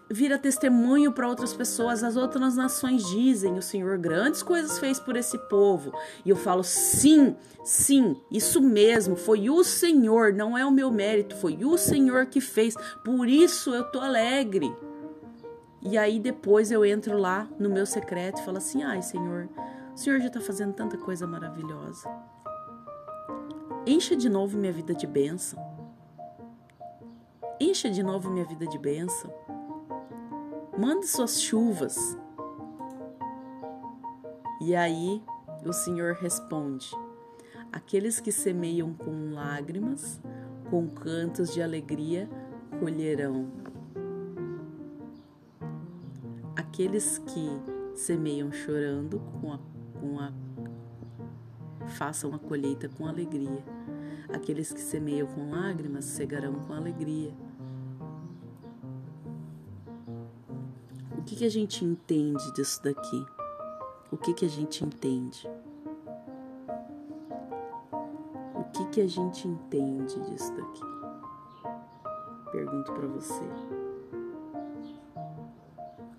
vira 0.10 0.38
testemunho 0.38 1.12
para 1.12 1.28
outras 1.28 1.54
pessoas. 1.54 2.04
As 2.04 2.16
outras 2.16 2.56
nações 2.56 3.06
dizem: 3.06 3.58
o 3.58 3.62
Senhor 3.62 3.98
grandes 3.98 4.44
coisas 4.44 4.80
fez 4.80 5.00
por 5.00 5.16
esse 5.16 5.38
povo. 5.50 5.92
E 6.24 6.30
eu 6.30 6.36
falo: 6.36 6.64
sim, 6.64 7.36
sim, 7.64 8.16
isso 8.32 8.62
mesmo. 8.62 9.16
Foi 9.16 9.50
o 9.50 9.64
Senhor, 9.64 10.34
não 10.34 10.58
é 10.58 10.66
o 10.66 10.72
meu 10.72 10.92
mérito, 10.92 11.36
foi 11.36 11.64
o 11.64 11.78
Senhor 11.78 12.28
que 12.28 12.42
fez. 12.42 12.76
Por 13.04 13.28
isso 13.28 13.74
eu 13.74 13.84
tô 13.92 14.00
alegre. 14.00 14.74
E 15.82 15.98
aí 15.98 16.20
depois 16.20 16.72
eu 16.72 16.84
entro 16.84 17.18
lá 17.18 17.48
no 17.60 17.70
meu 17.70 17.86
secreto 17.86 18.42
e 18.42 18.46
falo 18.46 18.58
assim: 18.58 18.84
ai, 18.84 19.02
Senhor, 19.02 19.48
o 19.94 19.98
Senhor 19.98 20.20
já 20.20 20.28
está 20.28 20.42
fazendo 20.42 20.74
tanta 20.74 20.98
coisa 20.98 21.28
maravilhosa. 21.28 22.10
Encha 23.88 24.16
de 24.16 24.28
novo 24.28 24.58
minha 24.58 24.74
vida 24.74 24.96
de 24.96 25.06
bênção. 25.06 25.64
Encha 27.60 27.90
de 27.90 28.02
novo 28.02 28.32
minha 28.32 28.46
vida 28.46 28.66
de 28.66 28.80
bênção. 28.80 29.32
Mande 30.78 31.08
suas 31.08 31.42
chuvas. 31.42 32.18
E 34.62 34.76
aí 34.76 35.24
o 35.66 35.72
Senhor 35.72 36.16
responde: 36.16 36.92
Aqueles 37.72 38.20
que 38.20 38.32
semeiam 38.32 38.94
com 38.94 39.34
lágrimas, 39.34 40.20
com 40.70 40.88
cantos 40.90 41.54
de 41.54 41.62
alegria, 41.62 42.30
colherão. 42.80 43.48
Aqueles 46.58 47.20
que 47.20 47.50
semeiam 47.96 48.52
chorando 48.52 49.22
com 49.40 49.54
a, 49.54 49.60
com 50.00 50.20
a 50.20 50.34
façam 51.88 52.34
a 52.34 52.40
colheita 52.40 52.90
com 52.90 53.08
alegria. 53.08 53.64
Aqueles 54.34 54.74
que 54.74 54.82
semeiam 54.82 55.28
com 55.28 55.52
lágrimas 55.52 56.04
cegarão 56.04 56.56
com 56.56 56.74
alegria. 56.74 57.34
Que, 61.26 61.36
que 61.36 61.46
a 61.46 61.50
gente 61.50 61.84
entende 61.84 62.52
disso 62.54 62.84
daqui? 62.84 63.26
O 64.12 64.18
que, 64.18 64.32
que 64.32 64.46
a 64.46 64.48
gente 64.48 64.86
entende? 64.86 65.50
O 68.54 68.64
que, 68.72 68.86
que 68.90 69.02
a 69.02 69.08
gente 69.08 69.48
entende 69.48 70.20
disso 70.22 70.54
daqui? 70.56 70.82
Pergunto 72.52 72.94
para 72.94 73.08
você. 73.08 73.44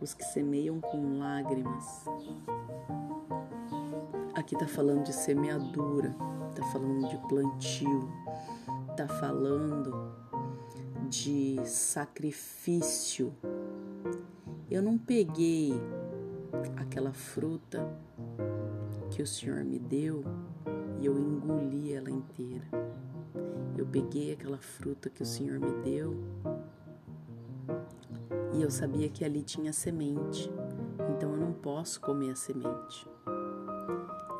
Os 0.01 0.13
que 0.13 0.25
semeiam 0.25 0.81
com 0.81 1.19
lágrimas. 1.19 2.05
Aqui 4.35 4.59
tá 4.59 4.67
falando 4.67 5.05
de 5.05 5.13
semeadura, 5.13 6.15
tá 6.55 6.65
falando 6.73 7.09
de 7.09 7.17
plantio, 7.29 8.11
tá 8.97 9.07
falando 9.07 10.13
de 11.09 11.65
sacrifício. 11.65 13.33
Eu 14.69 14.83
não 14.83 14.99
peguei 14.99 15.73
aquela 16.77 17.13
fruta 17.13 17.89
que 19.11 19.23
o 19.23 19.27
Senhor 19.27 19.63
me 19.63 19.79
deu 19.79 20.25
e 21.01 21.07
eu 21.07 21.17
engoli 21.17 21.93
ela 21.93 22.11
inteira. 22.11 22.67
Eu 23.79 23.87
peguei 23.87 24.33
aquela 24.33 24.59
fruta 24.59 25.09
que 25.09 25.23
o 25.23 25.27
Senhor 25.27 25.61
me 25.61 25.73
deu 25.85 26.17
e 28.55 28.63
eu 28.63 28.71
sabia 28.71 29.09
que 29.09 29.25
ali 29.25 29.43
tinha 29.43 29.73
semente, 29.73 30.51
então 31.15 31.33
eu 31.33 31.37
não 31.37 31.53
posso 31.53 32.01
comer 32.01 32.31
a 32.31 32.37
semente. 32.37 33.09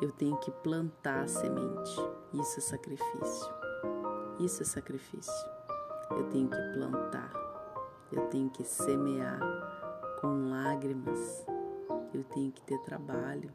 Eu 0.01 0.11
tenho 0.11 0.35
que 0.37 0.51
plantar 0.51 1.23
a 1.23 1.27
semente. 1.27 1.95
Isso 2.33 2.57
é 2.57 2.61
sacrifício. 2.61 3.53
Isso 4.39 4.61
é 4.61 4.65
sacrifício. 4.65 5.49
Eu 6.11 6.23
tenho 6.25 6.49
que 6.49 6.73
plantar. 6.73 7.31
Eu 8.11 8.27
tenho 8.27 8.49
que 8.49 8.63
semear 8.63 9.39
com 10.19 10.49
lágrimas 10.49 11.45
eu 12.13 12.23
tenho 12.23 12.51
que 12.51 12.61
ter 12.63 12.79
trabalho. 12.79 13.51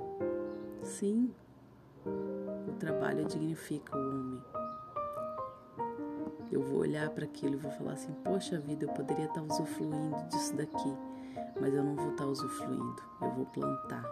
Sim, 0.83 1.33
o 2.07 2.73
trabalho 2.79 3.25
dignifica 3.25 3.97
o 3.97 4.01
homem. 4.01 4.43
Eu 6.51 6.63
vou 6.63 6.81
olhar 6.81 7.09
para 7.11 7.25
aquilo 7.25 7.55
e 7.55 7.59
vou 7.59 7.71
falar 7.73 7.93
assim: 7.93 8.13
Poxa 8.25 8.59
vida, 8.59 8.85
eu 8.85 8.91
poderia 8.91 9.25
estar 9.25 9.43
usufruindo 9.43 10.17
disso 10.29 10.55
daqui, 10.55 10.97
mas 11.61 11.75
eu 11.75 11.83
não 11.83 11.97
vou 11.97 12.11
estar 12.11 12.27
usufruindo. 12.27 13.03
Eu 13.21 13.31
vou 13.31 13.47
plantar, 13.47 14.05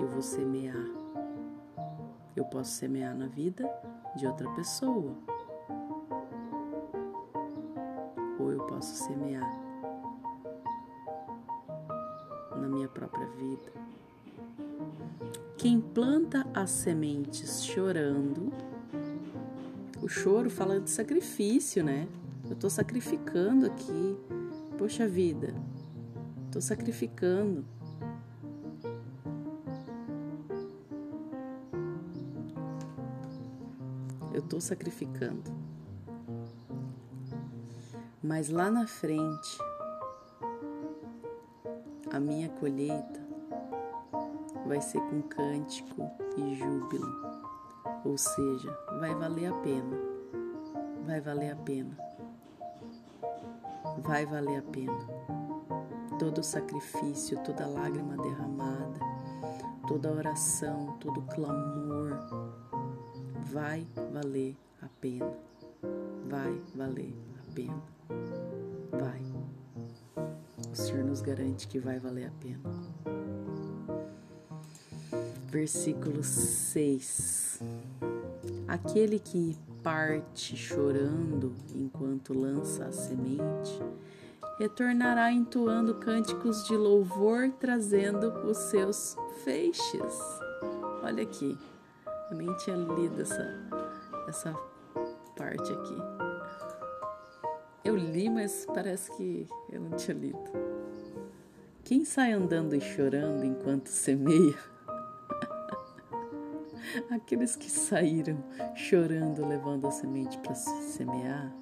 eu 0.00 0.06
vou 0.08 0.22
semear. 0.22 0.86
Eu 2.34 2.44
posso 2.44 2.72
semear 2.72 3.16
na 3.16 3.26
vida 3.26 3.68
de 4.14 4.26
outra 4.26 4.48
pessoa, 4.50 5.14
ou 8.38 8.52
eu 8.52 8.60
posso 8.66 8.94
semear 8.94 9.65
na 12.56 12.68
minha 12.68 12.88
própria 12.88 13.26
vida. 13.30 13.72
Quem 15.56 15.80
planta 15.80 16.46
as 16.54 16.70
sementes 16.70 17.64
chorando, 17.64 18.52
o 20.02 20.08
choro 20.08 20.50
fala 20.50 20.78
de 20.78 20.90
sacrifício, 20.90 21.82
né? 21.82 22.06
Eu 22.44 22.52
estou 22.52 22.70
sacrificando 22.70 23.66
aqui. 23.66 24.16
Poxa 24.78 25.08
vida, 25.08 25.54
estou 26.46 26.62
sacrificando. 26.62 27.64
Eu 34.32 34.40
estou 34.40 34.60
sacrificando. 34.60 35.42
Mas 38.22 38.48
lá 38.50 38.70
na 38.70 38.86
frente, 38.86 39.58
a 42.16 42.20
minha 42.20 42.48
colheita 42.48 43.20
vai 44.66 44.80
ser 44.80 45.00
com 45.02 45.20
cântico 45.20 46.10
e 46.38 46.54
júbilo, 46.54 47.06
ou 48.06 48.16
seja, 48.16 48.74
vai 48.98 49.14
valer 49.14 49.52
a 49.52 49.54
pena, 49.60 49.96
vai 51.04 51.20
valer 51.20 51.50
a 51.50 51.56
pena, 51.56 51.94
vai 53.98 54.24
valer 54.24 54.60
a 54.60 54.62
pena. 54.62 54.98
Todo 56.18 56.42
sacrifício, 56.42 57.38
toda 57.44 57.66
lágrima 57.66 58.16
derramada, 58.16 58.98
toda 59.86 60.10
oração, 60.10 60.96
todo 60.98 61.20
clamor, 61.34 62.18
vai 63.52 63.86
valer 64.10 64.56
a 64.80 64.88
pena, 65.02 65.34
vai 66.30 66.62
valer 66.74 67.14
a 67.38 67.54
pena, 67.54 67.82
nos 71.16 71.22
garante 71.22 71.66
que 71.66 71.78
vai 71.78 71.98
valer 71.98 72.26
a 72.26 72.30
pena. 72.42 72.60
Versículo 75.48 76.22
6. 76.22 77.62
Aquele 78.68 79.18
que 79.18 79.56
parte 79.82 80.54
chorando 80.56 81.54
enquanto 81.74 82.38
lança 82.38 82.84
a 82.84 82.92
semente, 82.92 83.80
retornará 84.58 85.32
entoando 85.32 85.94
cânticos 85.94 86.66
de 86.66 86.76
louvor, 86.76 87.50
trazendo 87.58 88.28
os 88.46 88.58
seus 88.58 89.16
feixes. 89.42 90.20
Olha 91.02 91.22
aqui, 91.22 91.56
eu 92.30 92.36
nem 92.36 92.54
tinha 92.58 92.76
lido 92.76 93.22
essa, 93.22 93.54
essa 94.28 94.52
parte 95.34 95.72
aqui. 95.72 95.96
Eu 97.82 97.96
li, 97.96 98.28
mas 98.28 98.66
parece 98.66 99.10
que 99.16 99.46
eu 99.70 99.80
não 99.80 99.96
tinha 99.96 100.14
lido. 100.14 100.65
Quem 101.86 102.04
sai 102.04 102.32
andando 102.32 102.74
e 102.74 102.80
chorando 102.80 103.44
enquanto 103.44 103.86
semeia? 103.86 104.58
Aqueles 107.08 107.54
que 107.54 107.70
saíram 107.70 108.42
chorando, 108.74 109.46
levando 109.46 109.86
a 109.86 109.92
semente 109.92 110.36
para 110.38 110.56
semear, 110.56 111.54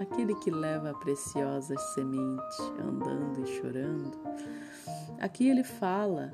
aquele 0.00 0.36
que 0.36 0.52
leva 0.52 0.90
a 0.90 0.94
preciosa 0.94 1.76
semente 1.76 2.62
andando 2.78 3.42
e 3.42 3.46
chorando. 3.56 4.16
Aqui 5.18 5.48
ele 5.48 5.64
fala 5.64 6.32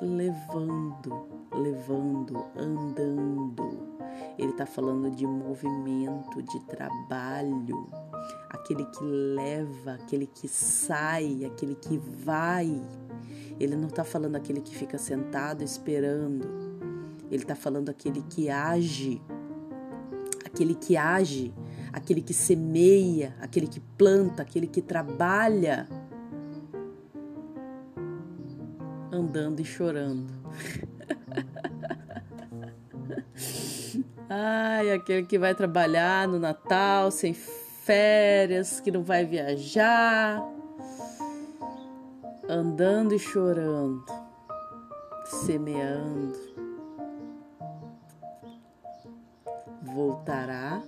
levando, 0.00 1.28
levando, 1.52 2.46
andando. 2.56 3.98
Ele 4.38 4.52
está 4.52 4.64
falando 4.64 5.10
de 5.10 5.26
movimento, 5.26 6.42
de 6.42 6.60
trabalho, 6.60 7.90
aquele 8.48 8.84
que 8.84 9.02
leva, 9.02 9.94
aquele 9.94 10.26
que 10.26 10.48
sai, 10.48 11.44
aquele 11.44 11.74
que 11.74 11.98
vai. 11.98 12.82
Ele 13.58 13.76
não 13.76 13.88
está 13.88 14.04
falando 14.04 14.36
aquele 14.36 14.60
que 14.60 14.74
fica 14.74 14.98
sentado 14.98 15.62
esperando. 15.62 16.48
Ele 17.30 17.42
está 17.42 17.54
falando 17.54 17.88
aquele 17.90 18.22
que 18.22 18.48
age, 18.50 19.22
aquele 20.44 20.74
que 20.74 20.96
age, 20.96 21.54
aquele 21.92 22.20
que 22.22 22.34
semeia, 22.34 23.34
aquele 23.40 23.66
que 23.66 23.80
planta, 23.80 24.42
aquele 24.42 24.66
que 24.66 24.82
trabalha, 24.82 25.88
andando 29.12 29.60
e 29.60 29.64
chorando. 29.64 30.32
Ai, 34.28 34.92
aquele 34.92 35.26
que 35.26 35.36
vai 35.38 35.54
trabalhar 35.54 36.28
no 36.28 36.38
Natal 36.38 37.10
sem 37.10 37.34
férias, 37.90 38.78
que 38.78 38.88
não 38.88 39.02
vai 39.02 39.26
viajar, 39.26 40.40
andando 42.48 43.12
e 43.16 43.18
chorando, 43.18 44.04
semeando, 45.24 46.38
voltará 49.82 50.80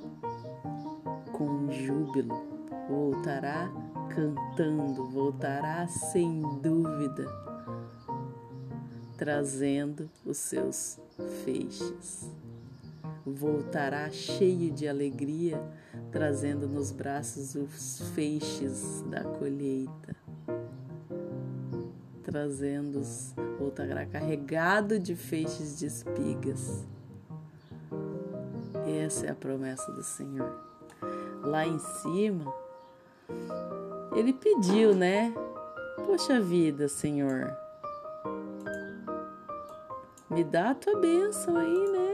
com 1.32 1.72
júbilo, 1.72 2.40
voltará 2.88 3.68
cantando, 4.14 5.10
voltará 5.10 5.88
sem 5.88 6.40
dúvida, 6.60 7.26
trazendo 9.18 10.08
os 10.24 10.36
seus 10.36 11.00
feixes 11.44 12.30
voltará 13.24 14.10
cheio 14.10 14.70
de 14.70 14.88
alegria, 14.88 15.62
trazendo 16.10 16.66
nos 16.66 16.90
braços 16.90 17.54
os 17.54 18.02
feixes 18.14 19.02
da 19.08 19.22
colheita, 19.22 20.16
trazendo 22.22 23.00
voltará 23.58 24.04
carregado 24.06 24.98
de 24.98 25.14
feixes 25.14 25.78
de 25.78 25.86
espigas. 25.86 26.86
Essa 29.04 29.26
é 29.26 29.30
a 29.30 29.34
promessa 29.34 29.90
do 29.92 30.02
Senhor. 30.02 30.52
Lá 31.42 31.66
em 31.66 31.78
cima, 31.78 32.52
ele 34.14 34.32
pediu, 34.32 34.94
né? 34.94 35.32
Poxa 36.06 36.40
vida, 36.40 36.88
Senhor, 36.88 37.56
me 40.28 40.42
dá 40.42 40.70
a 40.70 40.74
tua 40.74 40.98
bênção 40.98 41.56
aí, 41.56 41.92
né? 41.92 42.11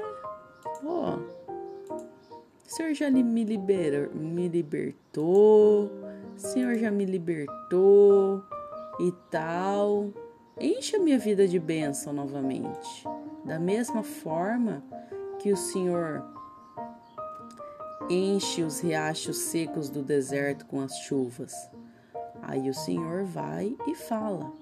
Ó, 0.85 1.17
o 1.17 2.71
senhor 2.71 2.95
já 2.95 3.11
me, 3.11 3.45
libera, 3.45 4.09
me 4.15 4.49
libertou, 4.49 5.91
o 6.37 6.39
senhor 6.39 6.77
já 6.77 6.91
me 6.91 7.05
libertou 7.05 8.43
e 9.01 9.13
tal. 9.31 10.11
Enche 10.61 10.97
a 10.97 10.99
minha 10.99 11.19
vida 11.19 11.47
de 11.47 11.59
bênção 11.59 12.13
novamente. 12.13 13.05
Da 13.45 13.59
mesma 13.59 14.03
forma 14.03 14.83
que 15.39 15.53
o 15.53 15.57
Senhor 15.57 16.23
enche 18.11 18.63
os 18.63 18.81
riachos 18.81 19.39
secos 19.39 19.89
do 19.89 20.03
deserto 20.03 20.67
com 20.67 20.81
as 20.81 20.93
chuvas. 21.01 21.55
Aí 22.43 22.69
o 22.69 22.75
Senhor 22.75 23.25
vai 23.25 23.77
e 23.87 23.95
fala: 23.95 24.53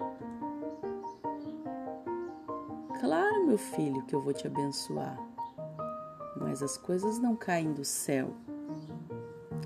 Claro, 3.01 3.47
meu 3.47 3.59
filho, 3.59 4.05
que 4.07 4.15
eu 4.15 4.21
vou 4.21 4.33
te 4.33 4.47
abençoar, 4.47 5.19
mas 6.41 6.63
as 6.63 6.77
coisas 6.77 7.19
não 7.19 7.35
caem 7.35 7.73
do 7.73 7.85
céu. 7.85 8.35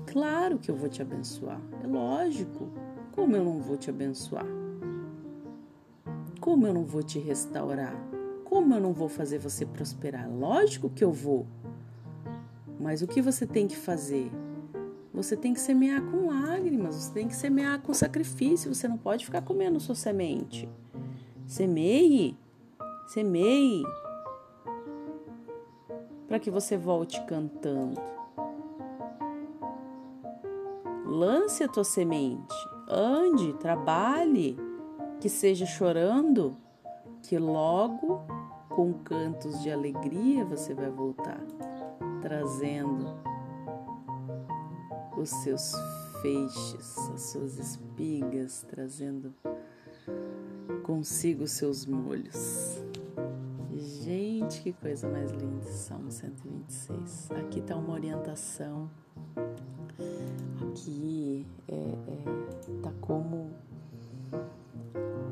Claro 0.07 0.57
que 0.57 0.69
eu 0.69 0.75
vou 0.75 0.89
te 0.89 1.01
abençoar, 1.01 1.61
é 1.83 1.87
lógico. 1.87 2.69
Como 3.11 3.35
eu 3.35 3.43
não 3.43 3.59
vou 3.59 3.77
te 3.77 3.89
abençoar? 3.89 4.45
Como 6.39 6.65
eu 6.65 6.73
não 6.73 6.85
vou 6.85 7.03
te 7.03 7.19
restaurar? 7.19 7.95
Como 8.45 8.73
eu 8.73 8.81
não 8.81 8.93
vou 8.93 9.07
fazer 9.07 9.37
você 9.37 9.65
prosperar? 9.65 10.29
Lógico 10.29 10.89
que 10.89 11.03
eu 11.03 11.11
vou. 11.11 11.45
Mas 12.79 13.01
o 13.01 13.07
que 13.07 13.21
você 13.21 13.45
tem 13.45 13.67
que 13.67 13.77
fazer? 13.77 14.31
Você 15.13 15.37
tem 15.37 15.53
que 15.53 15.59
semear 15.59 16.01
com 16.01 16.27
lágrimas, 16.27 16.95
você 16.95 17.13
tem 17.13 17.27
que 17.27 17.35
semear 17.35 17.79
com 17.81 17.93
sacrifício, 17.93 18.73
você 18.73 18.87
não 18.87 18.97
pode 18.97 19.25
ficar 19.25 19.41
comendo 19.41 19.79
sua 19.79 19.93
semente. 19.93 20.67
Semeie, 21.45 22.37
semeie, 23.07 23.83
para 26.31 26.39
que 26.39 26.49
você 26.49 26.77
volte 26.77 27.21
cantando. 27.25 27.99
Lance 31.05 31.61
a 31.61 31.67
tua 31.67 31.83
semente, 31.83 32.55
ande, 32.87 33.51
trabalhe, 33.55 34.57
que 35.19 35.27
seja 35.27 35.65
chorando, 35.65 36.55
que 37.21 37.37
logo 37.37 38.21
com 38.69 38.93
cantos 38.93 39.61
de 39.61 39.69
alegria 39.69 40.45
você 40.45 40.73
vai 40.73 40.89
voltar 40.89 41.41
trazendo 42.21 43.13
os 45.17 45.29
seus 45.29 45.73
feixes, 46.21 46.97
as 47.13 47.23
suas 47.23 47.59
espigas, 47.59 48.65
trazendo 48.69 49.35
consigo 50.83 51.43
os 51.43 51.51
seus 51.51 51.85
molhos. 51.85 52.81
Gente, 53.81 54.61
que 54.61 54.73
coisa 54.73 55.09
mais 55.09 55.31
linda, 55.31 55.63
Salmo 55.63 56.11
126. 56.11 57.31
Aqui 57.31 57.59
está 57.59 57.75
uma 57.75 57.93
orientação. 57.93 58.89
Aqui 60.61 61.47
é, 61.67 61.73
é, 61.73 62.81
tá 62.83 62.91
como 63.01 63.49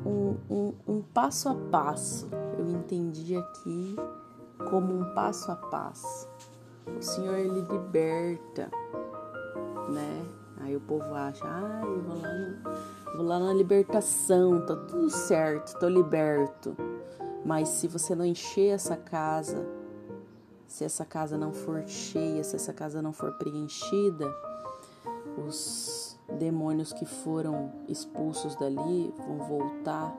um, 0.04 0.36
um, 0.50 0.74
um 0.88 1.02
passo 1.14 1.48
a 1.48 1.54
passo. 1.54 2.28
Eu 2.58 2.68
entendi 2.68 3.36
aqui 3.36 3.96
como 4.68 4.98
um 4.98 5.14
passo 5.14 5.52
a 5.52 5.56
passo 5.56 6.28
o 6.98 7.02
Senhor 7.02 7.36
ele 7.36 7.60
liberta, 7.62 8.70
né? 9.88 10.26
Aí 10.60 10.76
o 10.76 10.80
povo 10.80 11.14
acha, 11.14 11.44
ah, 11.44 11.80
eu 11.82 12.02
vou 12.02 12.20
lá, 12.20 12.32
no, 12.32 13.16
vou 13.16 13.26
lá 13.26 13.38
na 13.38 13.52
libertação, 13.54 14.64
tá 14.66 14.76
tudo 14.76 15.08
certo, 15.08 15.78
tô 15.78 15.88
liberto. 15.88 16.76
Mas 17.44 17.68
se 17.68 17.88
você 17.88 18.14
não 18.14 18.24
encher 18.24 18.74
essa 18.74 18.96
casa, 18.96 19.66
se 20.66 20.84
essa 20.84 21.04
casa 21.04 21.36
não 21.36 21.52
for 21.52 21.86
cheia, 21.86 22.44
se 22.44 22.56
essa 22.56 22.72
casa 22.72 23.00
não 23.00 23.12
for 23.12 23.32
preenchida, 23.38 24.32
os 25.36 26.18
demônios 26.38 26.92
que 26.92 27.04
foram 27.04 27.72
expulsos 27.88 28.54
dali 28.56 29.12
vão 29.18 29.38
voltar 29.38 30.14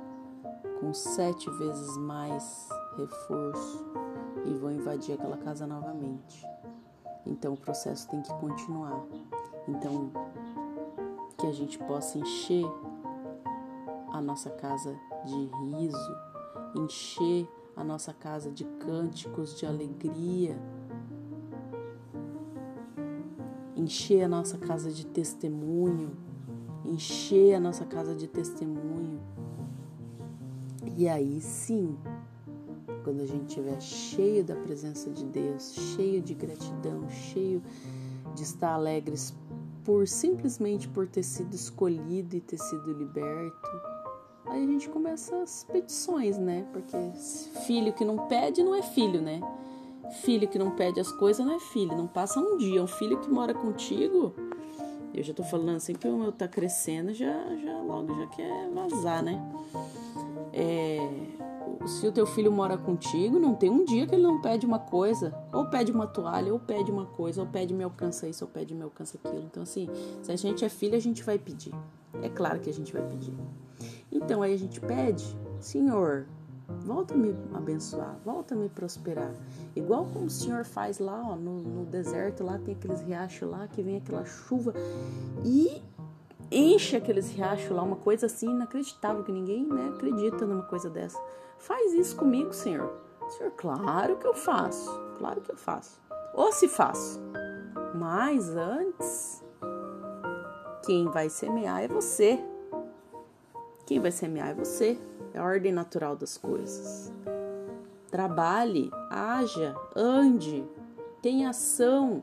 com 0.79 0.93
sete 0.93 1.49
vezes 1.51 1.95
mais 1.97 2.67
reforço 2.97 3.85
e 4.45 4.53
vão 4.55 4.71
invadir 4.71 5.13
aquela 5.13 5.37
casa 5.37 5.67
novamente. 5.67 6.45
Então 7.25 7.53
o 7.53 7.57
processo 7.57 8.09
tem 8.09 8.21
que 8.21 8.33
continuar. 8.35 9.05
Então 9.67 10.11
que 11.37 11.47
a 11.47 11.51
gente 11.51 11.79
possa 11.79 12.19
encher 12.19 12.65
a 14.11 14.21
nossa 14.21 14.49
casa 14.49 14.95
de 15.25 15.45
riso, 15.65 16.17
encher 16.75 17.47
a 17.75 17.83
nossa 17.83 18.13
casa 18.13 18.51
de 18.51 18.63
cânticos 18.63 19.57
de 19.57 19.65
alegria, 19.65 20.57
encher 23.75 24.23
a 24.23 24.27
nossa 24.27 24.57
casa 24.57 24.91
de 24.91 25.05
testemunho, 25.05 26.11
encher 26.85 27.55
a 27.55 27.59
nossa 27.59 27.85
casa 27.85 28.13
de 28.15 28.27
testemunho. 28.27 29.19
E 30.97 31.07
aí 31.07 31.41
sim, 31.41 31.97
quando 33.03 33.21
a 33.21 33.25
gente 33.25 33.47
estiver 33.47 33.81
cheio 33.81 34.43
da 34.43 34.55
presença 34.55 35.09
de 35.09 35.25
Deus, 35.25 35.73
cheio 35.95 36.21
de 36.21 36.33
gratidão, 36.33 37.09
cheio 37.09 37.61
de 38.35 38.43
estar 38.43 38.73
alegres 38.73 39.33
por 39.83 40.07
simplesmente 40.07 40.87
por 40.87 41.07
ter 41.07 41.23
sido 41.23 41.53
escolhido 41.53 42.35
e 42.35 42.41
ter 42.41 42.57
sido 42.57 42.93
liberto. 42.93 43.90
Aí 44.51 44.65
a 44.65 44.67
gente 44.67 44.89
começa 44.89 45.41
as 45.41 45.63
petições, 45.63 46.37
né? 46.37 46.65
Porque 46.73 46.97
filho 47.65 47.93
que 47.93 48.03
não 48.03 48.27
pede 48.27 48.61
não 48.61 48.75
é 48.75 48.81
filho, 48.81 49.21
né? 49.21 49.39
Filho 50.23 50.45
que 50.45 50.59
não 50.59 50.71
pede 50.71 50.99
as 50.99 51.09
coisas 51.13 51.45
não 51.45 51.55
é 51.55 51.59
filho, 51.59 51.95
não 51.95 52.05
passa 52.05 52.37
um 52.37 52.57
dia. 52.57 52.83
Um 52.83 52.87
filho 52.87 53.17
que 53.17 53.29
mora 53.29 53.53
contigo, 53.53 54.35
eu 55.13 55.23
já 55.23 55.33
tô 55.33 55.41
falando 55.41 55.77
assim 55.77 55.93
que 55.93 56.05
o 56.05 56.17
meu 56.17 56.33
tá 56.33 56.49
crescendo, 56.49 57.13
já, 57.13 57.33
já 57.55 57.79
logo 57.79 58.13
já 58.13 58.27
quer 58.27 58.69
vazar, 58.71 59.23
né? 59.23 59.41
É, 60.51 60.99
se 61.87 62.05
o 62.05 62.11
teu 62.11 62.25
filho 62.25 62.51
mora 62.51 62.77
contigo, 62.77 63.39
não 63.39 63.55
tem 63.55 63.69
um 63.69 63.85
dia 63.85 64.05
que 64.05 64.13
ele 64.13 64.23
não 64.23 64.41
pede 64.41 64.65
uma 64.65 64.79
coisa, 64.79 65.33
ou 65.53 65.65
pede 65.67 65.93
uma 65.93 66.07
toalha, 66.07 66.51
ou 66.51 66.59
pede 66.59 66.91
uma 66.91 67.05
coisa, 67.05 67.39
ou 67.39 67.47
pede 67.47 67.73
me 67.73 67.85
alcança 67.85 68.27
isso, 68.27 68.43
ou 68.43 68.51
pede 68.51 68.75
me 68.75 68.83
alcança 68.83 69.17
aquilo. 69.17 69.43
Então, 69.43 69.63
assim, 69.63 69.89
se 70.21 70.29
a 70.29 70.35
gente 70.35 70.65
é 70.65 70.69
filho, 70.69 70.97
a 70.97 70.99
gente 70.99 71.23
vai 71.23 71.39
pedir. 71.39 71.73
É 72.21 72.27
claro 72.27 72.59
que 72.59 72.69
a 72.69 72.73
gente 72.73 72.91
vai 72.91 73.01
pedir. 73.07 73.33
Então, 74.11 74.41
aí 74.41 74.53
a 74.53 74.57
gente 74.57 74.79
pede, 74.81 75.37
Senhor, 75.59 76.25
volta 76.79 77.15
me 77.15 77.35
abençoar, 77.53 78.17
volta 78.25 78.55
me 78.55 78.69
prosperar. 78.69 79.33
Igual 79.75 80.05
como 80.05 80.25
o 80.25 80.29
Senhor 80.29 80.65
faz 80.65 80.99
lá, 80.99 81.21
ó, 81.25 81.35
no, 81.35 81.61
no 81.61 81.85
deserto, 81.85 82.43
lá 82.43 82.57
tem 82.57 82.75
aqueles 82.75 83.01
riachos 83.01 83.49
lá, 83.49 83.67
que 83.67 83.81
vem 83.81 83.97
aquela 83.97 84.25
chuva 84.25 84.73
e 85.45 85.81
enche 86.51 86.97
aqueles 86.97 87.31
riachos 87.31 87.69
lá, 87.69 87.81
uma 87.81 87.95
coisa 87.95 88.25
assim 88.25 88.49
inacreditável, 88.49 89.23
que 89.23 89.31
ninguém 89.31 89.65
né, 89.65 89.91
acredita 89.95 90.45
numa 90.45 90.63
coisa 90.63 90.89
dessa. 90.89 91.19
Faz 91.57 91.93
isso 91.93 92.15
comigo, 92.15 92.53
Senhor. 92.53 92.91
Senhor, 93.29 93.51
claro 93.51 94.17
que 94.17 94.27
eu 94.27 94.33
faço, 94.33 94.91
claro 95.17 95.39
que 95.39 95.51
eu 95.51 95.57
faço. 95.57 96.01
Ou 96.33 96.51
se 96.51 96.67
faço. 96.67 97.19
Mas 97.95 98.49
antes, 98.49 99.43
quem 100.85 101.05
vai 101.09 101.29
semear 101.29 101.81
é 101.81 101.87
você. 101.87 102.43
Quem 103.91 103.99
vai 103.99 104.09
semear 104.09 104.51
é 104.51 104.53
você. 104.53 104.97
É 105.33 105.39
a 105.39 105.43
ordem 105.43 105.73
natural 105.73 106.15
das 106.15 106.37
coisas. 106.37 107.11
Trabalhe, 108.09 108.89
haja, 109.09 109.75
ande, 109.93 110.65
tenha 111.21 111.49
ação. 111.49 112.21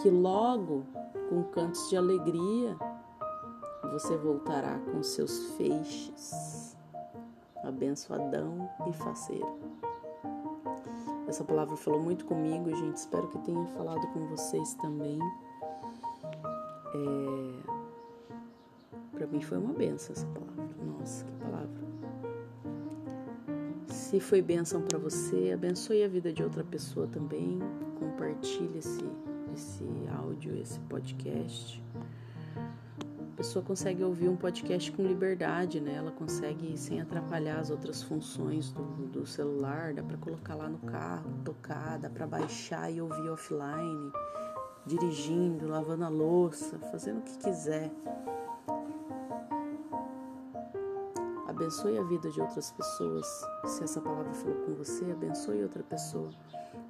Que 0.00 0.08
logo, 0.08 0.86
com 1.28 1.42
cantos 1.42 1.90
de 1.90 1.96
alegria, 1.98 2.74
você 3.92 4.16
voltará 4.16 4.78
com 4.78 5.02
seus 5.02 5.56
feixes 5.58 6.74
abençoadão 7.62 8.66
e 8.88 8.94
faceiro. 8.94 9.58
Essa 11.28 11.44
palavra 11.44 11.76
falou 11.76 12.00
muito 12.00 12.24
comigo, 12.24 12.74
gente. 12.74 12.96
Espero 12.96 13.28
que 13.28 13.38
tenha 13.40 13.66
falado 13.76 14.06
com 14.14 14.20
vocês 14.28 14.72
também. 14.76 15.18
É... 16.94 17.71
Para 19.12 19.26
mim 19.26 19.40
foi 19.40 19.58
uma 19.58 19.72
benção 19.72 20.14
essa 20.14 20.26
palavra. 20.26 20.76
Nossa, 20.84 21.24
que 21.24 21.32
palavra. 21.32 21.82
Se 23.86 24.20
foi 24.20 24.42
bênção 24.42 24.82
para 24.82 24.98
você, 24.98 25.52
abençoe 25.54 26.02
a 26.02 26.08
vida 26.08 26.32
de 26.32 26.42
outra 26.42 26.64
pessoa 26.64 27.06
também. 27.06 27.58
Compartilhe 27.98 28.78
esse, 28.78 29.04
esse 29.54 29.84
áudio, 30.16 30.56
esse 30.56 30.80
podcast 30.80 31.82
pessoa 33.42 33.64
consegue 33.64 34.04
ouvir 34.04 34.28
um 34.28 34.36
podcast 34.36 34.92
com 34.92 35.02
liberdade, 35.02 35.80
né? 35.80 35.94
Ela 35.94 36.12
consegue 36.12 36.78
sem 36.78 37.00
atrapalhar 37.00 37.58
as 37.58 37.70
outras 37.70 38.00
funções 38.00 38.70
do, 38.70 38.84
do 39.08 39.26
celular, 39.26 39.92
dá 39.92 40.00
para 40.00 40.16
colocar 40.16 40.54
lá 40.54 40.68
no 40.68 40.78
carro, 40.78 41.28
tocar, 41.44 41.98
dá 41.98 42.08
para 42.08 42.24
baixar 42.24 42.88
e 42.88 43.00
ouvir 43.00 43.28
offline, 43.28 44.12
dirigindo, 44.86 45.66
lavando 45.66 46.04
a 46.04 46.08
louça, 46.08 46.78
fazendo 46.92 47.18
o 47.18 47.22
que 47.22 47.36
quiser. 47.38 47.90
Abençoe 51.62 51.96
a 51.96 52.02
vida 52.02 52.28
de 52.28 52.40
outras 52.40 52.72
pessoas. 52.72 53.46
Se 53.66 53.84
essa 53.84 54.00
palavra 54.00 54.34
falou 54.34 54.56
com 54.66 54.74
você, 54.74 55.04
abençoe 55.12 55.62
outra 55.62 55.84
pessoa 55.84 56.28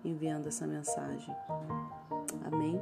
enviando 0.02 0.46
essa 0.46 0.66
mensagem. 0.66 1.36
Amém? 2.46 2.80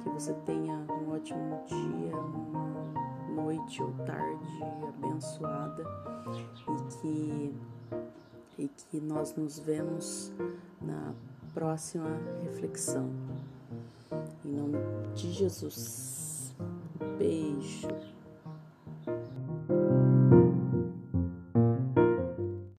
Que 0.00 0.08
você 0.10 0.32
tenha 0.46 0.76
um 0.76 1.12
ótimo 1.12 1.60
dia, 1.66 2.16
uma 2.16 3.42
noite 3.42 3.82
ou 3.82 3.92
tarde 4.06 4.62
abençoada 4.88 5.84
e 6.68 6.92
que, 7.00 7.54
e 8.56 8.68
que 8.68 9.00
nós 9.00 9.34
nos 9.34 9.58
vemos 9.58 10.32
na 10.80 11.12
próxima 11.52 12.16
reflexão. 12.44 13.10
Em 14.44 14.52
nome 14.52 14.78
de 15.16 15.32
Jesus. 15.32 16.54
Beijo. 17.18 18.11